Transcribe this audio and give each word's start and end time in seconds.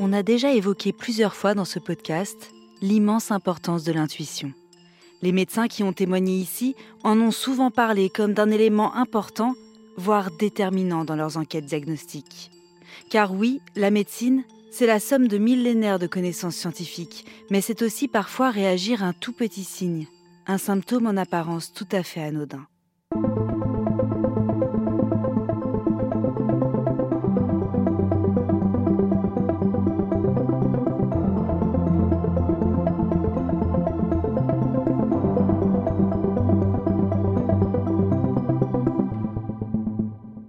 On 0.00 0.12
a 0.12 0.22
déjà 0.22 0.52
évoqué 0.52 0.92
plusieurs 0.92 1.34
fois 1.34 1.54
dans 1.54 1.64
ce 1.64 1.78
podcast 1.78 2.52
l'immense 2.80 3.30
importance 3.30 3.84
de 3.84 3.92
l'intuition. 3.92 4.52
Les 5.22 5.32
médecins 5.32 5.66
qui 5.66 5.82
ont 5.82 5.92
témoigné 5.92 6.38
ici 6.38 6.76
en 7.02 7.20
ont 7.20 7.32
souvent 7.32 7.70
parlé 7.70 8.08
comme 8.08 8.34
d'un 8.34 8.50
élément 8.50 8.94
important, 8.94 9.54
voire 9.96 10.30
déterminant 10.30 11.04
dans 11.04 11.16
leurs 11.16 11.36
enquêtes 11.36 11.66
diagnostiques. 11.66 12.50
Car 13.10 13.34
oui, 13.34 13.60
la 13.74 13.90
médecine, 13.90 14.44
c'est 14.70 14.86
la 14.86 15.00
somme 15.00 15.26
de 15.26 15.38
millénaires 15.38 15.98
de 15.98 16.06
connaissances 16.06 16.56
scientifiques, 16.56 17.26
mais 17.50 17.60
c'est 17.60 17.82
aussi 17.82 18.06
parfois 18.06 18.50
réagir 18.50 19.02
à 19.02 19.08
un 19.08 19.12
tout 19.12 19.32
petit 19.32 19.64
signe, 19.64 20.06
un 20.46 20.58
symptôme 20.58 21.06
en 21.06 21.16
apparence 21.16 21.72
tout 21.72 21.88
à 21.90 22.02
fait 22.02 22.22
anodin. 22.22 22.66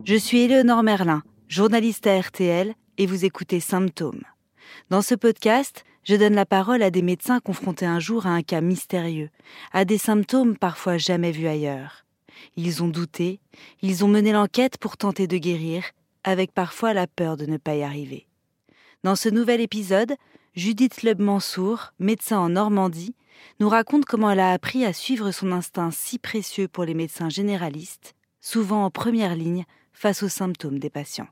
Je 0.09 0.16
suis 0.16 0.40
Éléonore 0.40 0.81
Merlin, 0.81 1.22
journaliste 1.48 2.08
à 2.08 2.20
RTL, 2.20 2.73
et 2.98 3.05
vous 3.05 3.26
écoutez 3.26 3.59
Symptômes. 3.59 4.23
Dans 4.90 5.04
ce 5.04 5.13
podcast, 5.13 5.84
je 6.04 6.16
donne 6.16 6.34
la 6.34 6.48
parole 6.48 6.82
à 6.82 6.90
des 6.90 7.04
médecins 7.04 7.40
confrontés 7.40 7.85
un 7.85 7.99
jour 7.99 8.26
à 8.26 8.32
un 8.32 8.41
cas 8.41 8.59
mystérieux, 8.59 9.30
à 9.72 9.85
des 9.85 9.99
symptômes 9.99 10.58
parfois 10.58 10.98
jamais 10.98 11.30
vus 11.30 11.45
ailleurs. 11.45 12.08
Ils 12.55 12.82
ont 12.82 12.88
douté, 12.88 13.40
ils 13.84 14.04
ont 14.04 14.08
mené 14.08 14.32
l'enquête 14.32 14.80
pour 14.80 14.98
tenter 14.98 15.27
de 15.27 15.38
guérir, 15.38 15.84
avec 16.23 16.54
parfois 16.54 16.96
la 16.96 17.05
peur 17.05 17.38
de 17.38 17.46
ne 17.46 17.57
pas 17.57 17.76
y 17.76 17.84
arriver. 17.84 18.26
Dans 19.04 19.16
ce 19.16 19.30
nouvel 19.30 19.62
épisode, 19.62 20.16
Judith 20.55 21.04
Leb-Mansour, 21.04 21.93
médecin 21.99 22.40
en 22.40 22.49
Normandie, 22.49 23.13
nous 23.60 23.70
raconte 23.70 24.05
comment 24.05 24.32
elle 24.32 24.40
a 24.40 24.54
appris 24.54 24.85
à 24.85 24.91
suivre 24.91 25.30
son 25.30 25.52
instinct 25.52 25.91
si 25.91 26.18
précieux 26.18 26.68
pour 26.68 26.84
les 26.84 26.96
médecins 26.96 27.30
généralistes, 27.30 28.15
souvent 28.41 28.85
en 28.85 28.90
première 28.90 29.35
ligne 29.35 29.65
face 30.00 30.24
aux 30.24 30.30
symptômes 30.30 30.80
des 30.80 30.90
patients. 30.90 31.28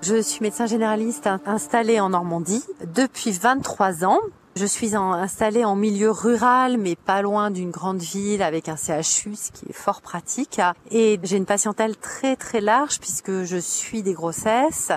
Je 0.00 0.22
suis 0.22 0.40
médecin 0.40 0.64
généraliste 0.64 1.28
installé 1.44 2.00
en 2.00 2.08
Normandie 2.08 2.64
depuis 2.94 3.32
23 3.32 4.06
ans. 4.06 4.20
Je 4.56 4.66
suis 4.66 4.94
installée 4.94 5.64
en 5.64 5.74
milieu 5.74 6.12
rural, 6.12 6.78
mais 6.78 6.94
pas 6.94 7.22
loin 7.22 7.50
d'une 7.50 7.72
grande 7.72 7.98
ville 7.98 8.40
avec 8.40 8.68
un 8.68 8.76
CHU, 8.76 9.34
ce 9.34 9.50
qui 9.50 9.68
est 9.68 9.72
fort 9.72 10.00
pratique. 10.00 10.60
Et 10.92 11.18
j'ai 11.24 11.36
une 11.36 11.44
patientèle 11.44 11.96
très 11.96 12.36
très 12.36 12.60
large 12.60 13.00
puisque 13.00 13.42
je 13.42 13.56
suis 13.56 14.04
des 14.04 14.12
grossesses 14.12 14.92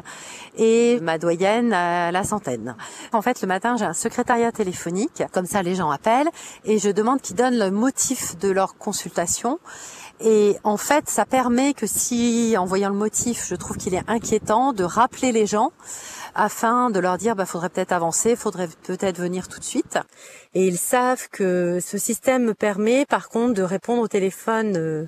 et 0.57 0.99
ma 1.01 1.17
doyenne 1.17 1.73
à 1.73 2.11
la 2.11 2.23
centaine. 2.23 2.75
En 3.13 3.23
fait, 3.23 3.41
le 3.41 3.47
matin, 3.47 3.77
j'ai 3.77 3.85
un 3.85 3.93
secrétariat 3.93 4.51
téléphonique, 4.51 5.23
comme 5.31 5.47
ça 5.47 5.63
les 5.63 5.73
gens 5.73 5.89
appellent, 5.89 6.29
et 6.63 6.77
je 6.77 6.91
demande 6.91 7.21
qu'ils 7.21 7.35
donnent 7.35 7.57
le 7.57 7.71
motif 7.71 8.37
de 8.37 8.51
leur 8.51 8.77
consultation. 8.77 9.57
Et 10.19 10.57
en 10.63 10.77
fait, 10.77 11.09
ça 11.09 11.25
permet 11.25 11.73
que 11.73 11.85
si, 11.85 12.55
en 12.57 12.65
voyant 12.65 12.89
le 12.89 12.95
motif, 12.95 13.45
je 13.47 13.55
trouve 13.55 13.77
qu'il 13.77 13.93
est 13.93 14.03
inquiétant, 14.07 14.73
de 14.73 14.83
rappeler 14.83 15.31
les 15.31 15.45
gens 15.45 15.71
afin 16.33 16.91
de 16.91 16.99
leur 16.99 17.17
dire, 17.17 17.35
bah, 17.35 17.45
faudrait 17.45 17.69
peut-être 17.69 17.91
avancer, 17.91 18.35
faudrait 18.35 18.69
peut-être 18.83 19.17
venir 19.17 19.47
tout 19.47 19.59
de 19.59 19.63
suite. 19.63 19.97
Et 20.53 20.67
ils 20.67 20.77
savent 20.77 21.27
que 21.29 21.79
ce 21.83 21.97
système 21.97 22.45
me 22.45 22.53
permet, 22.53 23.05
par 23.05 23.29
contre, 23.29 23.55
de 23.55 23.63
répondre 23.63 24.03
au 24.03 24.07
téléphone 24.07 24.75
euh, 24.77 25.07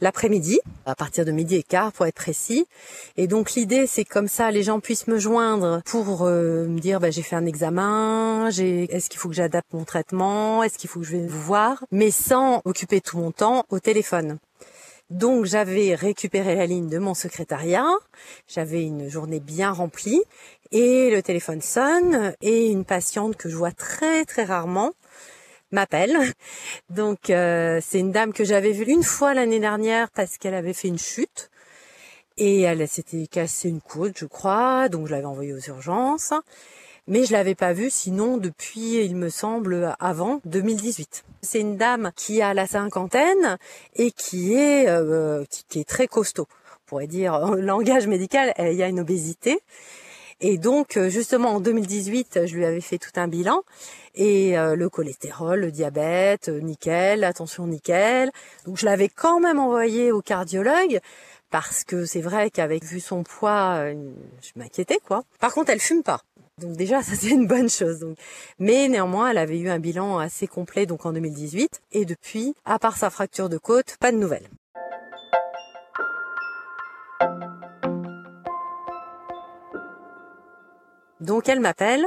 l'après-midi, 0.00 0.60
à 0.84 0.94
partir 0.94 1.24
de 1.24 1.32
midi 1.32 1.56
et 1.56 1.62
quart 1.62 1.92
pour 1.92 2.06
être 2.06 2.14
précis. 2.14 2.66
Et 3.16 3.26
donc 3.26 3.52
l'idée, 3.52 3.86
c'est 3.86 4.04
comme 4.04 4.28
ça, 4.28 4.50
les 4.50 4.62
gens 4.62 4.80
puissent 4.80 5.06
me 5.06 5.18
joindre 5.18 5.80
pour 5.86 6.22
euh, 6.22 6.66
me 6.66 6.78
dire, 6.78 7.00
bah, 7.00 7.10
j'ai 7.10 7.22
fait 7.22 7.36
un 7.36 7.46
examen, 7.46 8.50
j'ai, 8.50 8.84
est-ce 8.94 9.08
qu'il 9.08 9.18
faut 9.18 9.28
que 9.28 9.34
j'adapte 9.34 9.72
mon 9.72 9.84
traitement, 9.84 10.62
est-ce 10.62 10.76
qu'il 10.78 10.90
faut 10.90 11.00
que 11.00 11.06
je 11.06 11.16
vais 11.16 11.26
vous 11.26 11.42
voir, 11.42 11.84
mais 11.90 12.10
sans 12.10 12.60
occuper 12.64 13.00
tout 13.00 13.18
mon 13.18 13.32
temps 13.32 13.64
au 13.70 13.80
téléphone. 13.80 14.38
Donc 15.10 15.44
j'avais 15.44 15.94
récupéré 15.94 16.56
la 16.56 16.66
ligne 16.66 16.88
de 16.88 16.98
mon 16.98 17.14
secrétariat, 17.14 17.86
j'avais 18.48 18.82
une 18.82 19.08
journée 19.08 19.38
bien 19.38 19.70
remplie. 19.70 20.22
Et 20.72 21.10
le 21.10 21.22
téléphone 21.22 21.60
sonne 21.60 22.34
et 22.42 22.66
une 22.66 22.84
patiente 22.84 23.36
que 23.36 23.48
je 23.48 23.54
vois 23.56 23.70
très 23.70 24.24
très 24.24 24.42
rarement 24.42 24.92
m'appelle. 25.70 26.18
Donc 26.90 27.30
euh, 27.30 27.80
c'est 27.80 28.00
une 28.00 28.10
dame 28.10 28.32
que 28.32 28.44
j'avais 28.44 28.72
vue 28.72 28.84
une 28.90 29.04
fois 29.04 29.32
l'année 29.32 29.60
dernière 29.60 30.10
parce 30.10 30.38
qu'elle 30.38 30.54
avait 30.54 30.72
fait 30.72 30.88
une 30.88 30.98
chute. 30.98 31.50
Et 32.36 32.62
elle 32.62 32.86
s'était 32.86 33.28
cassé 33.28 33.68
une 33.68 33.80
côte, 33.80 34.18
je 34.18 34.26
crois, 34.26 34.88
donc 34.88 35.06
je 35.06 35.12
l'avais 35.12 35.24
envoyée 35.24 35.54
aux 35.54 35.68
urgences 35.68 36.34
mais 37.08 37.24
je 37.24 37.32
l'avais 37.32 37.54
pas 37.54 37.72
vue 37.72 37.90
sinon 37.90 38.36
depuis, 38.36 39.04
il 39.04 39.16
me 39.16 39.28
semble, 39.28 39.94
avant 40.00 40.40
2018. 40.44 41.24
C'est 41.42 41.60
une 41.60 41.76
dame 41.76 42.10
qui 42.16 42.42
a 42.42 42.54
la 42.54 42.66
cinquantaine 42.66 43.58
et 43.94 44.10
qui 44.10 44.54
est 44.54 44.88
euh, 44.88 45.44
qui 45.68 45.78
est 45.78 45.88
très 45.88 46.08
costaud. 46.08 46.48
On 46.50 46.86
pourrait 46.86 47.06
dire 47.06 47.34
en 47.34 47.54
langage 47.54 48.06
médical, 48.06 48.52
il 48.58 48.74
y 48.74 48.82
a 48.82 48.88
une 48.88 49.00
obésité. 49.00 49.60
Et 50.40 50.58
donc, 50.58 50.98
euh, 50.98 51.08
justement, 51.08 51.54
en 51.54 51.60
2018, 51.60 52.40
je 52.44 52.54
lui 52.54 52.66
avais 52.66 52.82
fait 52.82 52.98
tout 52.98 53.12
un 53.16 53.26
bilan. 53.26 53.62
Et 54.14 54.58
euh, 54.58 54.76
le 54.76 54.90
cholestérol, 54.90 55.60
le 55.60 55.70
diabète, 55.70 56.48
nickel, 56.48 57.20
la 57.20 57.32
tension 57.32 57.66
nickel. 57.66 58.30
Donc, 58.66 58.76
je 58.76 58.84
l'avais 58.84 59.08
quand 59.08 59.40
même 59.40 59.58
envoyé 59.58 60.12
au 60.12 60.20
cardiologue 60.20 61.00
parce 61.50 61.84
que 61.84 62.04
c'est 62.04 62.20
vrai 62.20 62.50
qu'avec 62.50 62.84
vu 62.84 63.00
son 63.00 63.22
poids, 63.22 63.86
je 63.92 64.50
m'inquiétais 64.56 64.98
quoi. 64.98 65.22
Par 65.38 65.54
contre, 65.54 65.70
elle 65.70 65.80
fume 65.80 66.02
pas. 66.02 66.20
Donc 66.58 66.74
déjà, 66.74 67.02
ça 67.02 67.12
c'est 67.14 67.28
une 67.28 67.46
bonne 67.46 67.68
chose. 67.68 68.14
Mais 68.58 68.88
néanmoins, 68.88 69.30
elle 69.30 69.36
avait 69.36 69.58
eu 69.58 69.68
un 69.68 69.78
bilan 69.78 70.18
assez 70.18 70.46
complet 70.46 70.86
donc 70.86 71.04
en 71.04 71.12
2018. 71.12 71.82
Et 71.92 72.06
depuis, 72.06 72.54
à 72.64 72.78
part 72.78 72.96
sa 72.96 73.10
fracture 73.10 73.50
de 73.50 73.58
côte, 73.58 73.98
pas 74.00 74.10
de 74.10 74.16
nouvelles. 74.16 74.48
Donc 81.20 81.48
elle 81.50 81.60
m'appelle 81.60 82.06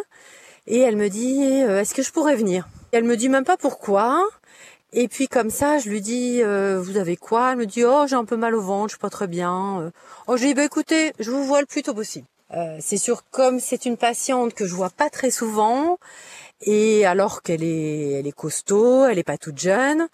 et 0.65 0.79
elle 0.79 0.95
me 0.95 1.09
dit 1.09 1.63
euh, 1.63 1.81
est-ce 1.81 1.93
que 1.93 2.01
je 2.01 2.11
pourrais 2.11 2.35
venir? 2.35 2.67
Elle 2.91 3.03
me 3.03 3.17
dit 3.17 3.29
même 3.29 3.43
pas 3.43 3.57
pourquoi. 3.57 4.27
Et 4.93 5.07
puis 5.07 5.27
comme 5.27 5.51
ça, 5.51 5.77
je 5.77 5.89
lui 5.89 6.01
dis 6.01 6.41
euh, 6.41 6.81
vous 6.81 6.97
avez 6.97 7.17
quoi? 7.17 7.51
Elle 7.51 7.59
me 7.59 7.65
dit 7.67 7.83
oh 7.85 8.05
j'ai 8.07 8.15
un 8.15 8.25
peu 8.25 8.37
mal 8.37 8.55
au 8.55 8.61
ventre, 8.61 8.89
je 8.89 8.93
suis 8.93 8.99
pas 8.99 9.11
très 9.11 9.27
bien. 9.27 9.91
Oh 10.25 10.37
je 10.37 10.41
lui 10.41 10.49
dis 10.49 10.53
bah 10.55 10.65
écoutez, 10.65 11.13
je 11.19 11.29
vous 11.29 11.43
vois 11.43 11.59
le 11.61 11.67
plus 11.67 11.83
tôt 11.83 11.93
possible. 11.93 12.25
Euh, 12.55 12.77
c'est 12.79 12.97
sûr, 12.97 13.23
comme 13.29 13.59
c'est 13.59 13.85
une 13.85 13.97
patiente 13.97 14.53
que 14.53 14.65
je 14.65 14.73
vois 14.73 14.89
pas 14.89 15.09
très 15.09 15.29
souvent, 15.29 15.99
et 16.61 17.05
alors 17.05 17.43
qu'elle 17.43 17.63
est, 17.63 18.11
elle 18.13 18.27
est 18.27 18.31
costaud, 18.31 19.05
elle 19.05 19.19
est 19.19 19.23
pas 19.23 19.37
toute 19.37 19.59
jeune, 19.59 20.07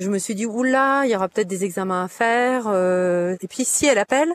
je 0.00 0.08
me 0.08 0.18
suis 0.18 0.34
dit 0.34 0.46
oula, 0.46 1.02
il 1.04 1.10
y 1.10 1.16
aura 1.16 1.28
peut-être 1.28 1.46
des 1.48 1.64
examens 1.64 2.04
à 2.04 2.08
faire. 2.08 2.64
Euh, 2.66 3.36
et 3.40 3.46
puis 3.46 3.64
si 3.64 3.86
elle 3.86 3.98
appelle, 3.98 4.32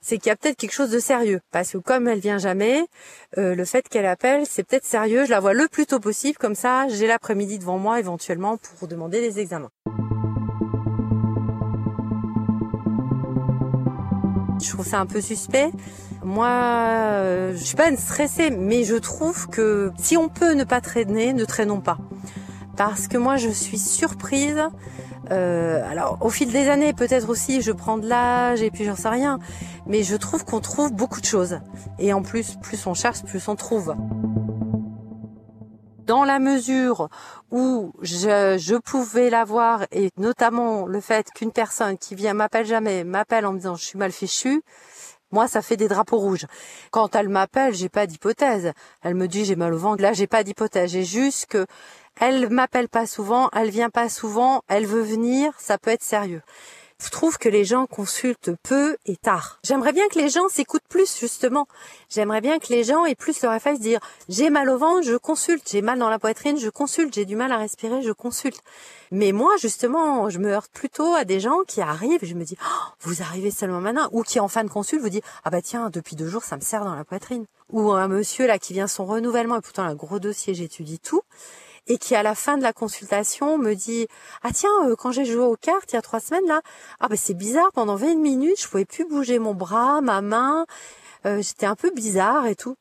c'est 0.00 0.18
qu'il 0.18 0.28
y 0.28 0.32
a 0.32 0.36
peut-être 0.36 0.56
quelque 0.56 0.72
chose 0.72 0.90
de 0.90 0.98
sérieux, 0.98 1.40
parce 1.50 1.72
que 1.72 1.78
comme 1.78 2.08
elle 2.08 2.18
vient 2.18 2.38
jamais, 2.38 2.86
euh, 3.38 3.54
le 3.54 3.64
fait 3.64 3.88
qu'elle 3.88 4.06
appelle, 4.06 4.44
c'est 4.48 4.62
peut-être 4.62 4.86
sérieux. 4.86 5.24
Je 5.26 5.30
la 5.30 5.40
vois 5.40 5.52
le 5.52 5.68
plus 5.68 5.86
tôt 5.86 6.00
possible, 6.00 6.38
comme 6.38 6.54
ça, 6.54 6.88
j'ai 6.88 7.06
l'après-midi 7.06 7.58
devant 7.58 7.78
moi 7.78 8.00
éventuellement 8.00 8.58
pour 8.78 8.88
demander 8.88 9.20
les 9.20 9.38
examens. 9.38 9.70
Je 14.62 14.70
trouve 14.70 14.86
ça 14.86 14.98
un 15.00 15.06
peu 15.06 15.20
suspect. 15.20 15.70
Moi, 16.24 16.48
euh, 16.48 17.52
je 17.52 17.64
suis 17.64 17.76
pas 17.76 17.94
stressée, 17.96 18.50
mais 18.50 18.84
je 18.84 18.94
trouve 18.94 19.48
que 19.48 19.90
si 19.98 20.16
on 20.16 20.28
peut 20.28 20.52
ne 20.52 20.64
pas 20.64 20.80
traîner, 20.80 21.32
ne 21.32 21.44
traînons 21.44 21.80
pas. 21.80 21.98
Parce 22.76 23.08
que 23.08 23.18
moi, 23.18 23.36
je 23.36 23.48
suis 23.48 23.78
surprise. 23.78 24.60
Euh, 25.30 25.82
alors, 25.90 26.18
au 26.20 26.30
fil 26.30 26.50
des 26.52 26.68
années, 26.68 26.92
peut-être 26.92 27.28
aussi, 27.28 27.60
je 27.60 27.72
prends 27.72 27.98
de 27.98 28.08
l'âge 28.08 28.62
et 28.62 28.70
puis 28.70 28.84
j'en 28.84 28.96
sais 28.96 29.08
rien. 29.08 29.40
Mais 29.86 30.02
je 30.02 30.16
trouve 30.16 30.44
qu'on 30.44 30.60
trouve 30.60 30.92
beaucoup 30.92 31.20
de 31.20 31.26
choses. 31.26 31.58
Et 31.98 32.12
en 32.12 32.22
plus, 32.22 32.56
plus 32.62 32.86
on 32.86 32.94
cherche, 32.94 33.22
plus 33.24 33.48
on 33.48 33.56
trouve 33.56 33.94
dans 36.06 36.24
la 36.24 36.38
mesure 36.40 37.08
où 37.50 37.92
je, 38.02 38.56
je 38.58 38.74
pouvais 38.74 39.30
l'avoir, 39.30 39.86
et 39.92 40.10
notamment 40.16 40.86
le 40.86 41.00
fait 41.00 41.30
qu'une 41.32 41.52
personne 41.52 41.96
qui 41.96 42.14
vient 42.14 42.34
m'appelle 42.34 42.66
jamais, 42.66 43.04
m'appelle 43.04 43.46
en 43.46 43.52
me 43.52 43.58
disant 43.58 43.76
je 43.76 43.84
suis 43.84 43.98
mal 43.98 44.10
fichu, 44.10 44.62
moi, 45.32 45.48
ça 45.48 45.62
fait 45.62 45.76
des 45.76 45.88
drapeaux 45.88 46.18
rouges. 46.18 46.46
Quand 46.90 47.16
elle 47.16 47.28
m'appelle, 47.28 47.74
j'ai 47.74 47.88
pas 47.88 48.06
d'hypothèse. 48.06 48.72
Elle 49.02 49.14
me 49.14 49.26
dit 49.26 49.44
j'ai 49.44 49.56
mal 49.56 49.74
au 49.74 49.78
ventre. 49.78 50.02
Là, 50.02 50.12
j'ai 50.12 50.26
pas 50.26 50.44
d'hypothèse. 50.44 50.92
J'ai 50.92 51.04
juste 51.04 51.46
que 51.46 51.66
elle 52.20 52.50
m'appelle 52.50 52.88
pas 52.88 53.06
souvent, 53.06 53.48
elle 53.54 53.70
vient 53.70 53.90
pas 53.90 54.08
souvent, 54.08 54.62
elle 54.68 54.86
veut 54.86 55.02
venir, 55.02 55.54
ça 55.58 55.78
peut 55.78 55.90
être 55.90 56.02
sérieux. 56.02 56.42
Je 57.04 57.10
trouve 57.10 57.36
que 57.36 57.48
les 57.48 57.64
gens 57.64 57.86
consultent 57.86 58.52
peu 58.62 58.96
et 59.06 59.16
tard. 59.16 59.58
J'aimerais 59.64 59.92
bien 59.92 60.06
que 60.08 60.20
les 60.20 60.28
gens 60.28 60.48
s'écoutent 60.48 60.86
plus, 60.88 61.18
justement. 61.18 61.66
J'aimerais 62.08 62.40
bien 62.40 62.60
que 62.60 62.68
les 62.68 62.84
gens 62.84 63.04
aient 63.04 63.16
plus 63.16 63.42
le 63.42 63.48
réflexe 63.48 63.80
de 63.80 63.82
dire 63.84 64.00
j'ai 64.28 64.50
mal 64.50 64.70
au 64.70 64.78
ventre, 64.78 65.02
je 65.02 65.16
consulte, 65.16 65.68
j'ai 65.68 65.82
mal 65.82 65.98
dans 65.98 66.08
la 66.08 66.20
poitrine, 66.20 66.58
je 66.58 66.68
consulte, 66.68 67.12
j'ai 67.12 67.24
du 67.24 67.34
mal 67.34 67.50
à 67.50 67.56
respirer, 67.56 68.02
je 68.02 68.12
consulte. 68.12 68.62
Mais 69.10 69.32
moi, 69.32 69.50
justement, 69.60 70.30
je 70.30 70.38
me 70.38 70.52
heurte 70.52 70.70
plutôt 70.72 71.12
à 71.14 71.24
des 71.24 71.40
gens 71.40 71.58
qui 71.66 71.80
arrivent 71.80 72.22
et 72.22 72.26
je 72.26 72.34
me 72.34 72.44
dis 72.44 72.56
oh, 72.62 72.92
vous 73.00 73.20
arrivez 73.20 73.50
seulement 73.50 73.80
maintenant 73.80 74.08
ou 74.12 74.22
qui 74.22 74.38
en 74.38 74.48
fin 74.48 74.62
de 74.62 74.70
consulte 74.70 75.02
vous 75.02 75.08
dit 75.08 75.22
ah 75.42 75.50
bah 75.50 75.60
tiens 75.60 75.90
depuis 75.90 76.14
deux 76.14 76.28
jours 76.28 76.44
ça 76.44 76.56
me 76.56 76.62
serre 76.62 76.84
dans 76.84 76.94
la 76.94 77.04
poitrine 77.04 77.46
ou 77.70 77.92
un 77.92 78.08
monsieur 78.08 78.46
là 78.46 78.58
qui 78.58 78.72
vient 78.72 78.86
son 78.86 79.04
renouvellement 79.04 79.56
et 79.56 79.60
pourtant 79.60 79.82
un 79.82 79.94
gros 79.94 80.18
dossier 80.18 80.54
j'étudie 80.54 80.98
tout 80.98 81.22
et 81.86 81.98
qui 81.98 82.14
à 82.14 82.22
la 82.22 82.34
fin 82.34 82.56
de 82.56 82.62
la 82.62 82.72
consultation 82.72 83.58
me 83.58 83.74
dit 83.74 84.06
ah 84.42 84.50
tiens 84.52 84.70
euh, 84.86 84.96
quand 84.96 85.10
j'ai 85.12 85.24
joué 85.24 85.44
aux 85.44 85.56
cartes 85.56 85.92
il 85.92 85.96
y 85.96 85.98
a 85.98 86.02
trois 86.02 86.20
semaines 86.20 86.46
là. 86.46 86.60
Ah 87.00 87.08
ben 87.08 87.16
c'est 87.16 87.34
bizarre 87.34 87.72
pendant 87.72 87.96
20 87.96 88.16
minutes 88.16 88.60
je 88.60 88.68
pouvais 88.68 88.84
plus 88.84 89.04
bouger 89.06 89.38
mon 89.38 89.54
bras 89.54 90.00
ma 90.00 90.20
main. 90.20 90.66
Euh, 91.26 91.42
j'étais 91.42 91.66
un 91.66 91.76
peu 91.76 91.90
bizarre 91.90 92.46
et 92.46 92.54
tout 92.54 92.76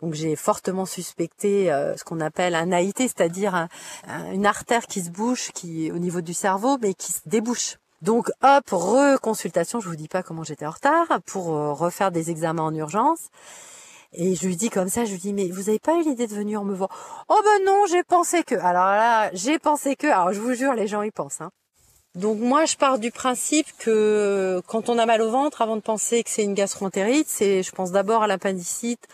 donc 0.00 0.14
j'ai 0.14 0.36
fortement 0.36 0.86
suspecté 0.86 1.72
euh, 1.72 1.96
ce 1.96 2.04
qu'on 2.04 2.20
appelle 2.20 2.54
un 2.54 2.70
AIT 2.70 2.94
c'est-à-dire 2.98 3.68
une 4.32 4.46
artère 4.46 4.86
qui 4.86 5.02
se 5.02 5.10
bouche 5.10 5.50
qui 5.52 5.90
au 5.90 5.98
niveau 5.98 6.20
du 6.20 6.34
cerveau 6.34 6.78
mais 6.80 6.94
qui 6.94 7.12
se 7.12 7.20
débouche. 7.26 7.76
Donc 8.00 8.30
hop 8.42 8.70
reconsultation 8.70 9.80
je 9.80 9.88
vous 9.88 9.96
dis 9.96 10.08
pas 10.08 10.22
comment 10.22 10.44
j'étais 10.44 10.66
en 10.66 10.70
retard 10.70 11.20
pour 11.26 11.46
refaire 11.46 12.12
des 12.12 12.30
examens 12.30 12.62
en 12.62 12.74
urgence 12.74 13.28
et 14.12 14.34
je 14.34 14.46
lui 14.46 14.56
dis 14.56 14.70
comme 14.70 14.88
ça, 14.88 15.04
je 15.04 15.12
lui 15.12 15.18
dis, 15.18 15.32
mais 15.32 15.50
vous 15.50 15.68
avez 15.68 15.78
pas 15.78 15.96
eu 15.96 16.02
l'idée 16.02 16.26
de 16.26 16.34
venir 16.34 16.64
me 16.64 16.74
voir? 16.74 17.24
Oh 17.28 17.40
ben 17.44 17.64
non, 17.64 17.84
j'ai 17.88 18.02
pensé 18.02 18.42
que. 18.42 18.54
Alors 18.54 18.86
là, 18.86 19.30
j'ai 19.34 19.58
pensé 19.58 19.96
que. 19.96 20.06
Alors 20.06 20.32
je 20.32 20.40
vous 20.40 20.54
jure, 20.54 20.74
les 20.74 20.86
gens 20.86 21.02
y 21.02 21.10
pensent. 21.10 21.40
Hein. 21.40 21.50
Donc 22.14 22.38
moi, 22.38 22.64
je 22.64 22.76
pars 22.76 22.98
du 22.98 23.12
principe 23.12 23.66
que 23.78 24.60
quand 24.66 24.88
on 24.88 24.98
a 24.98 25.06
mal 25.06 25.22
au 25.22 25.30
ventre, 25.30 25.62
avant 25.62 25.76
de 25.76 25.82
penser 25.82 26.24
que 26.24 26.30
c'est 26.30 26.42
une 26.42 26.54
gastroentérite, 26.54 27.28
c'est, 27.28 27.62
je 27.62 27.70
pense 27.70 27.92
d'abord 27.92 28.22
à 28.22 28.26
l'appendicite. 28.26 29.06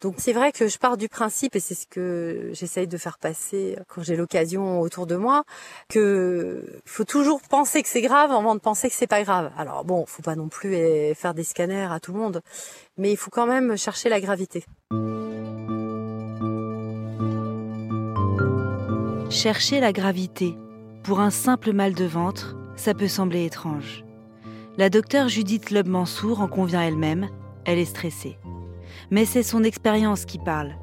Donc 0.00 0.14
c'est 0.18 0.32
vrai 0.32 0.50
que 0.50 0.66
je 0.66 0.78
pars 0.78 0.96
du 0.96 1.08
principe, 1.08 1.56
et 1.56 1.60
c'est 1.60 1.74
ce 1.74 1.86
que 1.86 2.50
j'essaye 2.52 2.86
de 2.86 2.96
faire 2.96 3.18
passer 3.18 3.76
quand 3.88 4.02
j'ai 4.02 4.16
l'occasion 4.16 4.80
autour 4.80 5.06
de 5.06 5.16
moi, 5.16 5.44
que 5.88 6.64
faut 6.84 7.04
toujours 7.04 7.40
penser 7.42 7.82
que 7.82 7.88
c'est 7.88 8.00
grave 8.00 8.32
avant 8.32 8.54
de 8.54 8.60
penser 8.60 8.88
que 8.88 8.94
c'est 8.94 9.06
pas 9.06 9.22
grave. 9.22 9.52
Alors 9.58 9.84
bon, 9.84 10.06
faut 10.06 10.22
pas 10.22 10.34
non 10.34 10.48
plus 10.48 10.74
faire 11.14 11.34
des 11.34 11.44
scanners 11.44 11.88
à 11.92 12.00
tout 12.00 12.12
le 12.12 12.18
monde, 12.18 12.42
mais 12.96 13.10
il 13.10 13.16
faut 13.16 13.30
quand 13.30 13.46
même 13.46 13.76
chercher 13.76 14.08
la 14.08 14.20
gravité. 14.20 14.64
Chercher 19.30 19.80
la 19.80 19.92
gravité 19.92 20.56
pour 21.08 21.20
un 21.20 21.30
simple 21.30 21.72
mal 21.72 21.94
de 21.94 22.04
ventre, 22.04 22.54
ça 22.76 22.92
peut 22.92 23.08
sembler 23.08 23.46
étrange. 23.46 24.04
La 24.76 24.90
docteure 24.90 25.28
Judith 25.28 25.70
Loeb 25.70 25.88
Mansour 25.88 26.42
en 26.42 26.48
convient 26.48 26.82
elle-même, 26.82 27.30
elle 27.64 27.78
est 27.78 27.86
stressée. 27.86 28.36
Mais 29.10 29.24
c'est 29.24 29.42
son 29.42 29.64
expérience 29.64 30.26
qui 30.26 30.38
parle. 30.38 30.74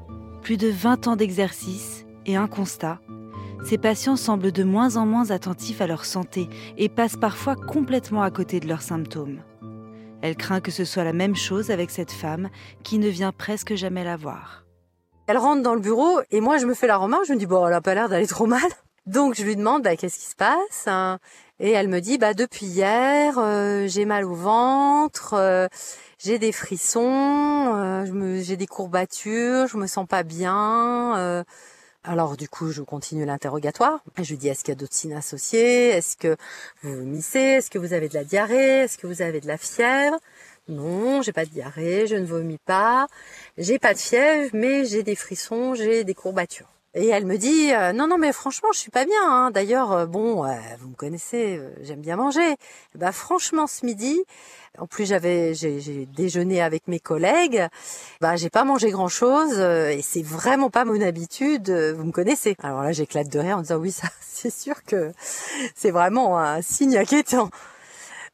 Plus 0.42 0.56
de 0.56 0.66
20 0.66 1.06
ans 1.06 1.14
d'exercice 1.14 2.06
et 2.26 2.34
un 2.34 2.48
constat. 2.48 2.98
Ces 3.64 3.78
patients 3.78 4.16
semblent 4.16 4.50
de 4.50 4.64
moins 4.64 4.96
en 4.96 5.06
moins 5.06 5.30
attentifs 5.30 5.80
à 5.80 5.86
leur 5.86 6.04
santé 6.04 6.48
et 6.76 6.88
passent 6.88 7.16
parfois 7.16 7.54
complètement 7.54 8.22
à 8.22 8.32
côté 8.32 8.58
de 8.58 8.66
leurs 8.66 8.82
symptômes. 8.82 9.42
Elle 10.22 10.34
craint 10.34 10.60
que 10.60 10.72
ce 10.72 10.84
soit 10.84 11.04
la 11.04 11.12
même 11.12 11.36
chose 11.36 11.70
avec 11.70 11.90
cette 11.90 12.10
femme 12.10 12.48
qui 12.82 12.98
ne 12.98 13.08
vient 13.08 13.30
presque 13.30 13.76
jamais 13.76 14.02
la 14.02 14.16
voir. 14.16 14.64
Elle 15.28 15.38
rentre 15.38 15.62
dans 15.62 15.74
le 15.74 15.80
bureau 15.80 16.18
et 16.32 16.40
moi 16.40 16.58
je 16.58 16.66
me 16.66 16.74
fais 16.74 16.88
la 16.88 16.96
remarque, 16.96 17.26
je 17.28 17.32
me 17.32 17.38
dis 17.38 17.46
bon 17.46 17.64
elle 17.64 17.74
a 17.74 17.80
pas 17.80 17.94
l'air 17.94 18.08
d'aller 18.08 18.26
trop 18.26 18.46
mal. 18.46 18.68
Donc 19.06 19.36
je 19.36 19.44
lui 19.44 19.54
demande 19.54 19.82
bah, 19.84 19.96
qu'est-ce 19.96 20.18
qui 20.18 20.26
se 20.26 20.34
passe 20.34 20.86
hein? 20.88 21.20
et 21.60 21.70
elle 21.70 21.88
me 21.88 22.00
dit 22.00 22.18
bah 22.18 22.34
depuis 22.34 22.66
hier 22.66 23.38
euh, 23.38 23.86
j'ai 23.86 24.04
mal 24.04 24.24
au 24.24 24.34
ventre, 24.34 25.34
euh, 25.34 25.68
j'ai 26.18 26.38
des 26.40 26.50
frissons, 26.50 27.72
euh, 27.76 28.42
j'ai 28.42 28.56
des 28.56 28.66
courbatures, 28.66 29.68
je 29.68 29.76
me 29.76 29.86
sens 29.86 30.06
pas 30.08 30.24
bien. 30.24 31.44
alors 32.04 32.36
du 32.36 32.48
coup 32.48 32.72
je 32.72 32.82
continue 32.82 33.24
l'interrogatoire. 33.24 34.00
Je 34.18 34.30
lui 34.30 34.38
dis 34.38 34.48
est-ce 34.48 34.64
qu'il 34.64 34.72
y 34.72 34.76
a 34.76 34.80
d'autres 34.80 34.94
signes 34.94 35.14
associés? 35.14 35.90
Est-ce 35.90 36.16
que 36.16 36.36
vous 36.82 36.96
vomissez? 36.96 37.38
Est-ce 37.38 37.70
que 37.70 37.78
vous 37.78 37.92
avez 37.92 38.08
de 38.08 38.14
la 38.14 38.24
diarrhée? 38.24 38.80
Est-ce 38.84 38.98
que 38.98 39.06
vous 39.06 39.22
avez 39.22 39.40
de 39.40 39.46
la 39.46 39.58
fièvre? 39.58 40.18
Non, 40.68 41.22
j'ai 41.22 41.32
pas 41.32 41.44
de 41.44 41.50
diarrhée, 41.50 42.08
je 42.08 42.16
ne 42.16 42.26
vomis 42.26 42.58
pas, 42.58 43.06
j'ai 43.56 43.78
pas 43.78 43.94
de 43.94 43.98
fièvre, 43.98 44.50
mais 44.52 44.84
j'ai 44.84 45.04
des 45.04 45.14
frissons, 45.14 45.74
j'ai 45.74 46.02
des 46.02 46.14
courbatures. 46.14 46.75
Et 46.98 47.08
elle 47.08 47.26
me 47.26 47.36
dit 47.36 47.74
euh, 47.74 47.92
non 47.92 48.06
non 48.06 48.16
mais 48.16 48.32
franchement 48.32 48.70
je 48.72 48.78
suis 48.78 48.90
pas 48.90 49.04
bien. 49.04 49.20
Hein. 49.20 49.50
D'ailleurs 49.50 49.92
euh, 49.92 50.06
bon 50.06 50.46
euh, 50.46 50.54
vous 50.80 50.88
me 50.88 50.94
connaissez 50.94 51.60
j'aime 51.82 52.00
bien 52.00 52.16
manger. 52.16 52.56
Bah 52.94 53.12
franchement 53.12 53.66
ce 53.66 53.84
midi 53.84 54.18
en 54.78 54.86
plus 54.86 55.04
j'avais 55.04 55.52
j'ai 55.52 56.06
déjeuné 56.16 56.62
avec 56.62 56.88
mes 56.88 56.98
collègues. 56.98 57.66
Bah 58.22 58.36
j'ai 58.36 58.48
pas 58.48 58.64
mangé 58.64 58.90
grand 58.90 59.08
chose 59.08 59.58
et 59.58 60.00
c'est 60.02 60.22
vraiment 60.22 60.70
pas 60.70 60.86
mon 60.86 61.02
habitude. 61.02 61.68
vous 61.68 62.04
me 62.04 62.12
connaissez. 62.12 62.56
Alors 62.62 62.82
là 62.82 62.92
j'éclate 62.92 63.28
de 63.28 63.40
rire 63.40 63.58
en 63.58 63.60
disant 63.60 63.76
oui 63.76 63.92
ça 63.92 64.08
c'est 64.22 64.48
sûr 64.48 64.82
que 64.82 65.12
c'est 65.74 65.90
vraiment 65.90 66.38
un 66.38 66.62
signe 66.62 66.96
inquiétant. 66.96 67.50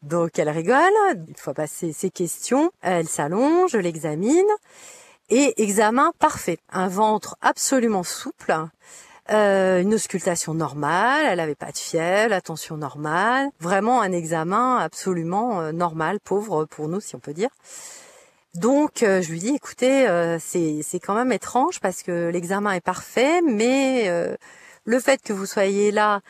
Donc 0.05 0.39
elle 0.39 0.51
rigole. 0.51 0.79
Une 1.27 1.35
fois 1.35 1.55
passé 1.55 1.93
ces 1.93 2.11
questions, 2.11 2.71
elle 2.81 3.09
s'allonge, 3.09 3.73
je 3.73 3.79
l'examine 3.79 4.47
et 5.31 5.63
examen 5.63 6.13
parfait. 6.19 6.59
Un 6.71 6.89
ventre 6.89 7.37
absolument 7.41 8.03
souple, 8.03 8.55
euh, 9.31 9.81
une 9.81 9.95
auscultation 9.95 10.53
normale, 10.53 11.27
elle 11.27 11.39
n'avait 11.39 11.55
pas 11.55 11.71
de 11.71 11.77
fièvre, 11.77 12.31
la 12.31 12.41
tension 12.41 12.77
normale, 12.77 13.49
vraiment 13.61 14.01
un 14.03 14.13
examen 14.13 14.79
absolument 14.79 15.61
euh, 15.61 15.73
normal, 15.73 16.19
pauvre 16.21 16.65
pour 16.65 16.89
nous 16.89 17.01
si 17.01 17.15
on 17.15 17.21
peut 17.21 17.33
dire. 17.33 17.51
Donc 18.55 19.03
euh, 19.03 19.23
je 19.23 19.31
lui 19.31 19.39
dis 19.39 19.55
écoutez, 19.55 20.07
c'est 20.41 20.81
c'est 20.83 21.01
quand 21.01 21.15
même 21.15 21.33
étrange 21.33 21.81
parce 21.81 22.03
que 22.03 22.29
l'examen 22.29 22.73
est 22.73 22.81
parfait, 22.81 23.41
mais 23.43 24.11
le 24.85 24.99
fait 24.99 25.23
que 25.23 25.33
vous 25.33 25.47
soyez 25.47 25.91
là 25.93 26.21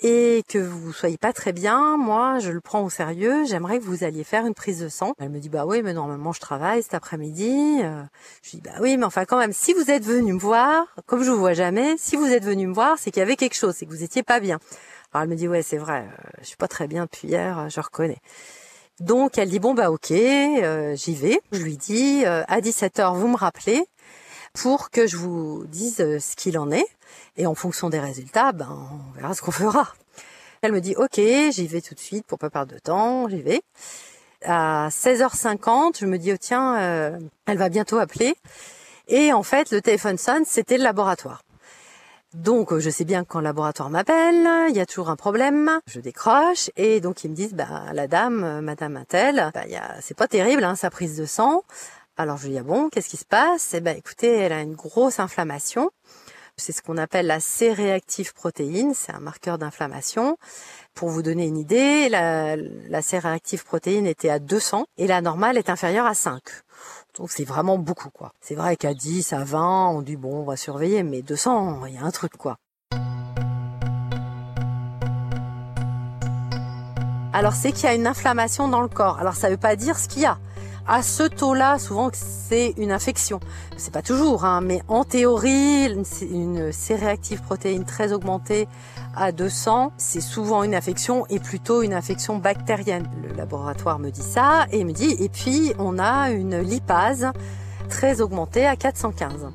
et 0.00 0.42
que 0.48 0.58
vous 0.58 0.92
soyez 0.92 1.16
pas 1.16 1.32
très 1.32 1.52
bien, 1.52 1.96
moi, 1.96 2.38
je 2.40 2.50
le 2.50 2.60
prends 2.60 2.82
au 2.82 2.90
sérieux. 2.90 3.44
J'aimerais 3.46 3.78
que 3.78 3.84
vous 3.84 4.04
alliez 4.04 4.24
faire 4.24 4.46
une 4.46 4.54
prise 4.54 4.80
de 4.80 4.88
sang. 4.88 5.14
Elle 5.18 5.30
me 5.30 5.38
dit 5.38 5.48
bah 5.48 5.64
oui, 5.66 5.82
mais 5.82 5.94
normalement 5.94 6.32
je 6.32 6.40
travaille 6.40 6.82
cet 6.82 6.94
après-midi. 6.94 7.80
Euh, 7.82 8.02
je 8.42 8.50
dis 8.50 8.60
bah 8.60 8.72
oui, 8.80 8.96
mais 8.96 9.04
enfin 9.04 9.24
quand 9.24 9.38
même, 9.38 9.52
si 9.52 9.72
vous 9.72 9.90
êtes 9.90 10.04
venu 10.04 10.32
me 10.34 10.38
voir, 10.38 10.86
comme 11.06 11.22
je 11.22 11.30
vous 11.30 11.38
vois 11.38 11.54
jamais, 11.54 11.94
si 11.98 12.16
vous 12.16 12.26
êtes 12.26 12.44
venu 12.44 12.66
me 12.66 12.74
voir, 12.74 12.98
c'est 12.98 13.10
qu'il 13.10 13.20
y 13.20 13.22
avait 13.22 13.36
quelque 13.36 13.56
chose, 13.56 13.74
c'est 13.76 13.86
que 13.86 13.90
vous 13.90 14.02
étiez 14.02 14.22
pas 14.22 14.40
bien. 14.40 14.58
Alors 15.12 15.24
elle 15.24 15.30
me 15.30 15.36
dit 15.36 15.48
ouais, 15.48 15.62
c'est 15.62 15.78
vrai, 15.78 16.06
euh, 16.06 16.28
je 16.40 16.46
suis 16.46 16.56
pas 16.56 16.68
très 16.68 16.88
bien 16.88 17.04
depuis 17.04 17.28
hier, 17.28 17.68
je 17.70 17.80
reconnais. 17.80 18.18
Donc 19.00 19.38
elle 19.38 19.48
dit 19.48 19.58
bon 19.58 19.74
bah 19.74 19.90
ok, 19.90 20.10
euh, 20.10 20.94
j'y 20.96 21.14
vais. 21.14 21.40
Je 21.52 21.62
lui 21.62 21.76
dis 21.76 22.24
à 22.26 22.60
17h 22.60 23.16
vous 23.16 23.28
me 23.28 23.36
rappelez 23.36 23.86
pour 24.52 24.90
que 24.90 25.06
je 25.06 25.16
vous 25.16 25.64
dise 25.66 25.96
ce 25.96 26.36
qu'il 26.36 26.58
en 26.58 26.70
est. 26.70 26.86
Et 27.36 27.46
en 27.46 27.54
fonction 27.54 27.88
des 27.90 28.00
résultats, 28.00 28.52
ben, 28.52 28.68
on 28.70 29.18
verra 29.18 29.34
ce 29.34 29.42
qu'on 29.42 29.52
fera. 29.52 29.88
Elle 30.62 30.72
me 30.72 30.80
dit, 30.80 30.94
ok, 30.96 31.16
j'y 31.16 31.66
vais 31.66 31.80
tout 31.80 31.94
de 31.94 32.00
suite 32.00 32.26
pour 32.26 32.38
pas 32.38 32.50
perdre 32.50 32.72
de 32.72 32.78
temps, 32.78 33.28
j'y 33.28 33.42
vais. 33.42 33.62
À 34.44 34.88
16h50, 34.90 35.98
je 35.98 36.06
me 36.06 36.18
dis, 36.18 36.32
oh 36.32 36.36
tiens, 36.38 36.76
euh, 36.78 37.18
elle 37.46 37.58
va 37.58 37.68
bientôt 37.68 37.98
appeler. 37.98 38.34
Et 39.08 39.32
en 39.32 39.42
fait, 39.42 39.70
le 39.70 39.80
téléphone 39.80 40.18
sonne, 40.18 40.44
c'était 40.46 40.78
le 40.78 40.84
laboratoire. 40.84 41.42
Donc, 42.34 42.78
je 42.78 42.88
sais 42.88 43.04
bien 43.04 43.24
que 43.24 43.28
quand 43.28 43.40
le 43.40 43.44
laboratoire 43.44 43.90
m'appelle, 43.90 44.48
il 44.70 44.76
y 44.76 44.80
a 44.80 44.86
toujours 44.86 45.10
un 45.10 45.16
problème. 45.16 45.80
Je 45.86 46.00
décroche 46.00 46.70
et 46.76 47.00
donc 47.00 47.24
ils 47.24 47.30
me 47.30 47.34
disent, 47.34 47.54
bah, 47.54 47.92
la 47.92 48.06
dame, 48.06 48.60
Madame 48.60 48.96
Intel, 48.96 49.50
bah, 49.52 49.64
c'est 50.00 50.16
pas 50.16 50.28
terrible, 50.28 50.64
hein, 50.64 50.74
sa 50.74 50.90
prise 50.90 51.16
de 51.16 51.26
sang. 51.26 51.62
Alors 52.18 52.36
je 52.36 52.44
lui 52.44 52.52
dis, 52.52 52.58
ah 52.58 52.62
bon, 52.62 52.90
qu'est-ce 52.90 53.08
qui 53.08 53.16
se 53.16 53.24
passe? 53.24 53.72
Eh 53.72 53.80
ben, 53.80 53.96
écoutez, 53.96 54.28
elle 54.28 54.52
a 54.52 54.60
une 54.60 54.74
grosse 54.74 55.18
inflammation. 55.18 55.90
C'est 56.58 56.72
ce 56.72 56.82
qu'on 56.82 56.98
appelle 56.98 57.26
la 57.26 57.40
C-réactive 57.40 58.34
protéine, 58.34 58.92
c'est 58.94 59.12
un 59.12 59.20
marqueur 59.20 59.56
d'inflammation. 59.56 60.36
Pour 60.92 61.08
vous 61.08 61.22
donner 61.22 61.46
une 61.46 61.56
idée, 61.56 62.10
la, 62.10 62.56
la 62.56 63.00
C-réactive 63.00 63.64
protéine 63.64 64.06
était 64.06 64.28
à 64.28 64.38
200 64.38 64.84
et 64.98 65.06
la 65.06 65.22
normale 65.22 65.56
est 65.56 65.70
inférieure 65.70 66.04
à 66.04 66.12
5. 66.12 66.42
Donc 67.16 67.30
c'est 67.30 67.44
vraiment 67.44 67.78
beaucoup 67.78 68.10
quoi. 68.10 68.32
C'est 68.42 68.54
vrai 68.54 68.76
qu'à 68.76 68.92
10, 68.92 69.32
à 69.32 69.44
20, 69.44 69.88
on 69.88 70.02
dit 70.02 70.16
bon, 70.16 70.42
on 70.42 70.44
va 70.44 70.58
surveiller, 70.58 71.02
mais 71.02 71.22
200, 71.22 71.86
il 71.86 71.94
y 71.94 71.98
a 71.98 72.02
un 72.02 72.10
truc 72.10 72.36
quoi. 72.36 72.58
Alors 77.32 77.54
c'est 77.54 77.72
qu'il 77.72 77.84
y 77.84 77.88
a 77.88 77.94
une 77.94 78.06
inflammation 78.06 78.68
dans 78.68 78.82
le 78.82 78.88
corps. 78.88 79.18
Alors 79.18 79.34
ça 79.34 79.48
ne 79.48 79.54
veut 79.54 79.60
pas 79.60 79.76
dire 79.76 79.98
ce 79.98 80.06
qu'il 80.06 80.20
y 80.20 80.26
a 80.26 80.36
à 80.86 81.02
ce 81.02 81.22
taux-là, 81.22 81.78
souvent 81.78 82.10
c'est 82.12 82.74
une 82.76 82.92
infection. 82.92 83.40
C'est 83.76 83.92
pas 83.92 84.02
toujours, 84.02 84.44
hein, 84.44 84.60
mais 84.60 84.82
en 84.88 85.04
théorie, 85.04 85.88
une 86.22 86.72
C-réactive 86.72 87.40
protéine 87.42 87.84
très 87.84 88.12
augmentée 88.12 88.68
à 89.14 89.32
200, 89.32 89.92
c'est 89.96 90.20
souvent 90.20 90.62
une 90.62 90.74
infection 90.74 91.26
et 91.28 91.38
plutôt 91.38 91.82
une 91.82 91.94
infection 91.94 92.38
bactérienne. 92.38 93.08
Le 93.22 93.34
laboratoire 93.36 93.98
me 93.98 94.10
dit 94.10 94.22
ça 94.22 94.66
et 94.72 94.84
me 94.84 94.92
dit, 94.92 95.16
et 95.20 95.28
puis 95.28 95.72
on 95.78 95.98
a 95.98 96.30
une 96.30 96.58
lipase 96.60 97.30
très 97.88 98.20
augmentée 98.20 98.66
à 98.66 98.76
415. 98.76 99.48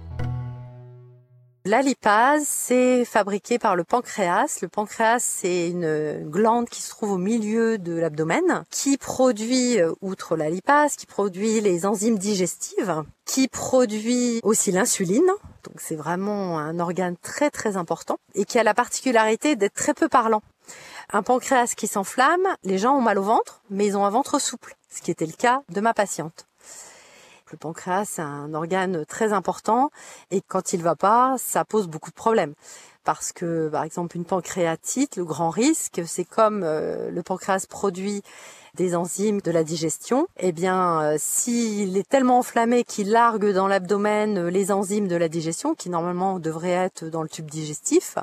La 1.67 1.81
lipase, 1.81 2.45
c'est 2.47 3.03
fabriqué 3.03 3.59
par 3.59 3.75
le 3.75 3.83
pancréas. 3.83 4.59
Le 4.61 4.69
pancréas, 4.69 5.19
c'est 5.19 5.67
une 5.67 6.23
glande 6.29 6.69
qui 6.69 6.81
se 6.81 6.89
trouve 6.91 7.11
au 7.11 7.17
milieu 7.17 7.77
de 7.77 7.91
l'abdomen, 7.91 8.63
qui 8.71 8.97
produit, 8.97 9.77
euh, 9.81 9.91
outre 9.99 10.37
la 10.37 10.49
lipase, 10.49 10.95
qui 10.95 11.05
produit 11.05 11.59
les 11.59 11.85
enzymes 11.85 12.17
digestives, 12.17 13.03
qui 13.25 13.49
produit 13.49 14.39
aussi 14.43 14.71
l'insuline. 14.71 15.27
Donc 15.65 15.75
c'est 15.79 15.97
vraiment 15.97 16.57
un 16.57 16.79
organe 16.79 17.17
très 17.21 17.49
très 17.49 17.75
important 17.75 18.17
et 18.33 18.45
qui 18.45 18.57
a 18.57 18.63
la 18.63 18.73
particularité 18.73 19.57
d'être 19.57 19.75
très 19.75 19.93
peu 19.93 20.07
parlant. 20.07 20.43
Un 21.11 21.21
pancréas 21.21 21.73
qui 21.75 21.87
s'enflamme, 21.87 22.47
les 22.63 22.77
gens 22.77 22.95
ont 22.95 23.01
mal 23.01 23.19
au 23.19 23.23
ventre, 23.23 23.61
mais 23.69 23.87
ils 23.87 23.97
ont 23.97 24.05
un 24.05 24.09
ventre 24.09 24.39
souple, 24.39 24.77
ce 24.89 25.01
qui 25.01 25.11
était 25.11 25.25
le 25.25 25.33
cas 25.33 25.63
de 25.67 25.81
ma 25.81 25.93
patiente. 25.93 26.47
Le 27.51 27.57
pancréas, 27.57 28.05
c'est 28.05 28.21
un 28.21 28.53
organe 28.53 29.05
très 29.05 29.33
important 29.33 29.89
et 30.31 30.41
quand 30.41 30.73
il 30.73 30.81
va 30.81 30.95
pas, 30.95 31.35
ça 31.37 31.63
pose 31.65 31.87
beaucoup 31.87 32.09
de 32.09 32.15
problèmes. 32.15 32.53
Parce 33.03 33.31
que, 33.31 33.69
par 33.69 33.83
exemple, 33.83 34.17
une 34.17 34.25
pancréatite, 34.25 35.15
le 35.15 35.23
grand 35.23 35.49
risque, 35.49 36.01
c'est 36.05 36.25
comme 36.25 36.63
euh, 36.63 37.09
le 37.09 37.23
pancréas 37.23 37.65
produit 37.69 38.21
des 38.75 38.95
enzymes 38.95 39.39
de 39.41 39.49
la 39.49 39.63
digestion, 39.63 40.27
eh 40.37 40.51
bien, 40.51 41.01
euh, 41.01 41.15
s'il 41.17 41.97
est 41.97 42.07
tellement 42.07 42.39
enflammé 42.39 42.83
qu'il 42.83 43.11
largue 43.11 43.51
dans 43.53 43.67
l'abdomen 43.67 44.37
euh, 44.37 44.49
les 44.49 44.71
enzymes 44.73 45.07
de 45.07 45.15
la 45.15 45.29
digestion, 45.29 45.73
qui 45.73 45.89
normalement 45.89 46.37
devraient 46.37 46.69
être 46.69 47.05
dans 47.05 47.23
le 47.23 47.29
tube 47.29 47.49
digestif, 47.49 48.17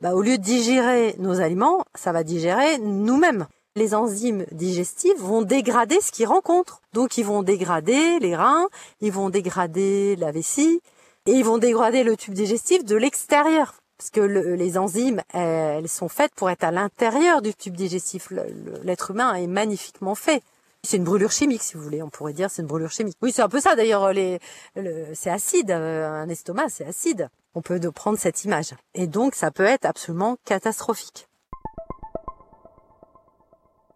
bah, 0.00 0.14
au 0.14 0.20
lieu 0.20 0.36
de 0.36 0.42
digérer 0.42 1.14
nos 1.18 1.40
aliments, 1.40 1.84
ça 1.94 2.10
va 2.10 2.24
digérer 2.24 2.78
nous-mêmes 2.78 3.46
les 3.76 3.94
enzymes 3.94 4.46
digestives 4.52 5.18
vont 5.18 5.42
dégrader 5.42 6.00
ce 6.00 6.12
qu'ils 6.12 6.26
rencontrent. 6.26 6.80
Donc 6.92 7.18
ils 7.18 7.24
vont 7.24 7.42
dégrader 7.42 8.18
les 8.20 8.36
reins, 8.36 8.68
ils 9.00 9.12
vont 9.12 9.30
dégrader 9.30 10.16
la 10.16 10.30
vessie 10.32 10.80
et 11.26 11.32
ils 11.32 11.44
vont 11.44 11.58
dégrader 11.58 12.04
le 12.04 12.16
tube 12.16 12.34
digestif 12.34 12.84
de 12.84 12.96
l'extérieur. 12.96 13.74
Parce 13.98 14.10
que 14.10 14.20
les 14.20 14.76
enzymes, 14.76 15.22
elles 15.32 15.88
sont 15.88 16.08
faites 16.08 16.34
pour 16.34 16.50
être 16.50 16.64
à 16.64 16.72
l'intérieur 16.72 17.42
du 17.42 17.54
tube 17.54 17.76
digestif. 17.76 18.32
L'être 18.82 19.12
humain 19.12 19.34
est 19.34 19.46
magnifiquement 19.46 20.14
fait. 20.14 20.42
C'est 20.82 20.98
une 20.98 21.04
brûlure 21.04 21.30
chimique, 21.30 21.62
si 21.62 21.74
vous 21.74 21.82
voulez. 21.82 22.02
On 22.02 22.10
pourrait 22.10 22.32
dire 22.34 22.50
c'est 22.50 22.60
une 22.60 22.68
brûlure 22.68 22.90
chimique. 22.90 23.16
Oui, 23.22 23.32
c'est 23.32 23.40
un 23.40 23.48
peu 23.48 23.60
ça. 23.60 23.76
D'ailleurs, 23.76 24.12
c'est 25.14 25.30
acide. 25.30 25.70
Euh, 25.70 26.06
un 26.10 26.28
estomac, 26.28 26.68
c'est 26.68 26.84
acide. 26.84 27.28
On 27.54 27.62
peut 27.62 27.80
prendre 27.92 28.18
cette 28.18 28.44
image. 28.44 28.74
Et 28.94 29.06
donc, 29.06 29.34
ça 29.36 29.50
peut 29.50 29.64
être 29.64 29.86
absolument 29.86 30.36
catastrophique. 30.44 31.28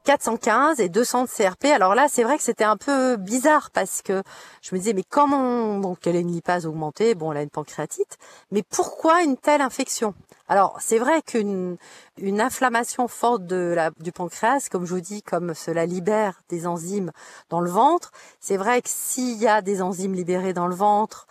415 0.09 0.81
et 0.81 0.89
200 0.89 1.25
de 1.25 1.29
CRP. 1.29 1.67
Alors 1.67 1.95
là, 1.95 2.07
c'est 2.09 2.23
vrai 2.23 2.39
que 2.39 2.43
c'était 2.43 2.65
un 2.65 2.79
peu 2.79 3.17
bizarre 3.17 3.71
parce 3.71 4.01
que 4.01 4.23
je 4.63 4.75
me 4.75 4.79
disais, 4.79 4.95
mais 4.95 5.03
comment, 5.03 5.79
donc 5.81 6.07
elle 6.07 6.17
a 6.17 6.21
une 6.21 6.33
lipase 6.33 6.65
augmentée, 6.65 7.15
bon, 7.15 7.31
elle 7.31 7.37
a 7.37 7.43
une 7.43 7.51
pancréatite, 7.51 8.17
mais 8.51 8.63
pourquoi 8.63 9.23
une 9.23 9.37
telle 9.37 9.61
infection? 9.61 10.15
Alors, 10.49 10.79
c'est 10.81 10.99
vrai 10.99 11.21
qu'une 11.21 11.77
une 12.17 12.41
inflammation 12.41 13.07
forte 13.07 13.45
de 13.45 13.77
du 14.01 14.11
pancréas, 14.11 14.71
comme 14.71 14.87
je 14.87 14.95
vous 14.95 15.03
dis, 15.03 15.23
comme 15.23 15.53
cela 15.53 15.85
libère 15.85 16.41
des 16.49 16.67
enzymes 16.67 17.13
dans 17.51 17.61
le 17.61 17.69
ventre, 17.69 18.11
c'est 18.41 18.57
vrai 18.57 18.81
que 18.81 18.89
s'il 18.89 19.37
y 19.37 19.47
a 19.47 19.61
des 19.61 19.83
enzymes 19.83 20.15
libérées 20.15 20.55
dans 20.55 20.69
le 20.69 20.75
ventre 20.75 21.27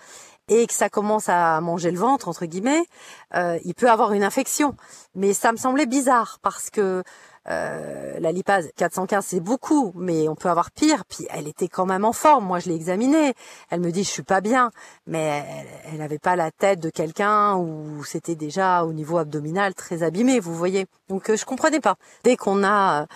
et 0.50 0.68
que 0.68 0.74
ça 0.74 0.90
commence 0.90 1.30
à 1.30 1.60
manger 1.62 1.90
le 1.90 1.98
ventre, 1.98 2.28
entre 2.28 2.46
guillemets, 2.46 2.86
euh, 3.34 3.58
il 3.66 3.74
peut 3.74 3.90
avoir 3.90 4.14
une 4.14 4.24
infection. 4.24 4.76
Mais 5.16 5.34
ça 5.34 5.52
me 5.52 5.58
semblait 5.58 5.88
bizarre 5.88 6.38
parce 6.42 6.70
que 6.70 7.04
euh, 7.50 8.20
la 8.20 8.32
lipase 8.32 8.70
415 8.76 9.26
c'est 9.26 9.40
beaucoup, 9.40 9.94
mais 9.96 10.28
on 10.28 10.36
peut 10.36 10.50
avoir 10.50 10.72
pire. 10.72 11.06
Puis 11.06 11.28
elle 11.30 11.48
était 11.48 11.68
quand 11.68 11.86
même 11.86 12.06
en 12.06 12.14
forme. 12.14 12.46
Moi 12.46 12.60
je 12.60 12.70
l'ai 12.70 12.76
examinée. 12.76 13.34
Elle 13.70 13.82
me 13.82 13.92
dit 13.92 14.04
je 14.04 14.10
suis 14.10 14.24
pas 14.24 14.42
bien, 14.42 14.72
mais 15.06 15.46
elle 15.86 16.00
n'avait 16.00 16.20
pas 16.20 16.36
la 16.36 16.52
tête 16.52 16.80
de 16.80 16.90
quelqu'un 16.90 17.56
où 17.56 18.04
c'était 18.04 18.36
déjà 18.36 18.84
au 18.84 18.94
niveau 18.94 19.18
abdominal 19.18 19.74
très 19.74 20.04
abîmé. 20.04 20.40
Vous 20.40 20.54
voyez. 20.54 20.88
Donc 21.10 21.30
euh, 21.30 21.38
je 21.38 21.46
comprenais 21.46 21.80
pas. 21.80 21.96
Dès 22.24 22.36
qu'on 22.36 22.64
a 22.64 23.08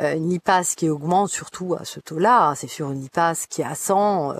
euh, 0.00 0.14
une 0.14 0.28
lipase 0.28 0.74
qui 0.74 0.88
augmente, 0.88 1.30
surtout 1.30 1.76
à 1.78 1.84
ce 1.84 2.00
taux-là, 2.00 2.54
c'est 2.56 2.66
sur 2.66 2.90
une 2.90 3.00
lipase 3.00 3.46
qui 3.46 3.62
est 3.62 3.66
à 3.66 3.74
100, 3.74 4.34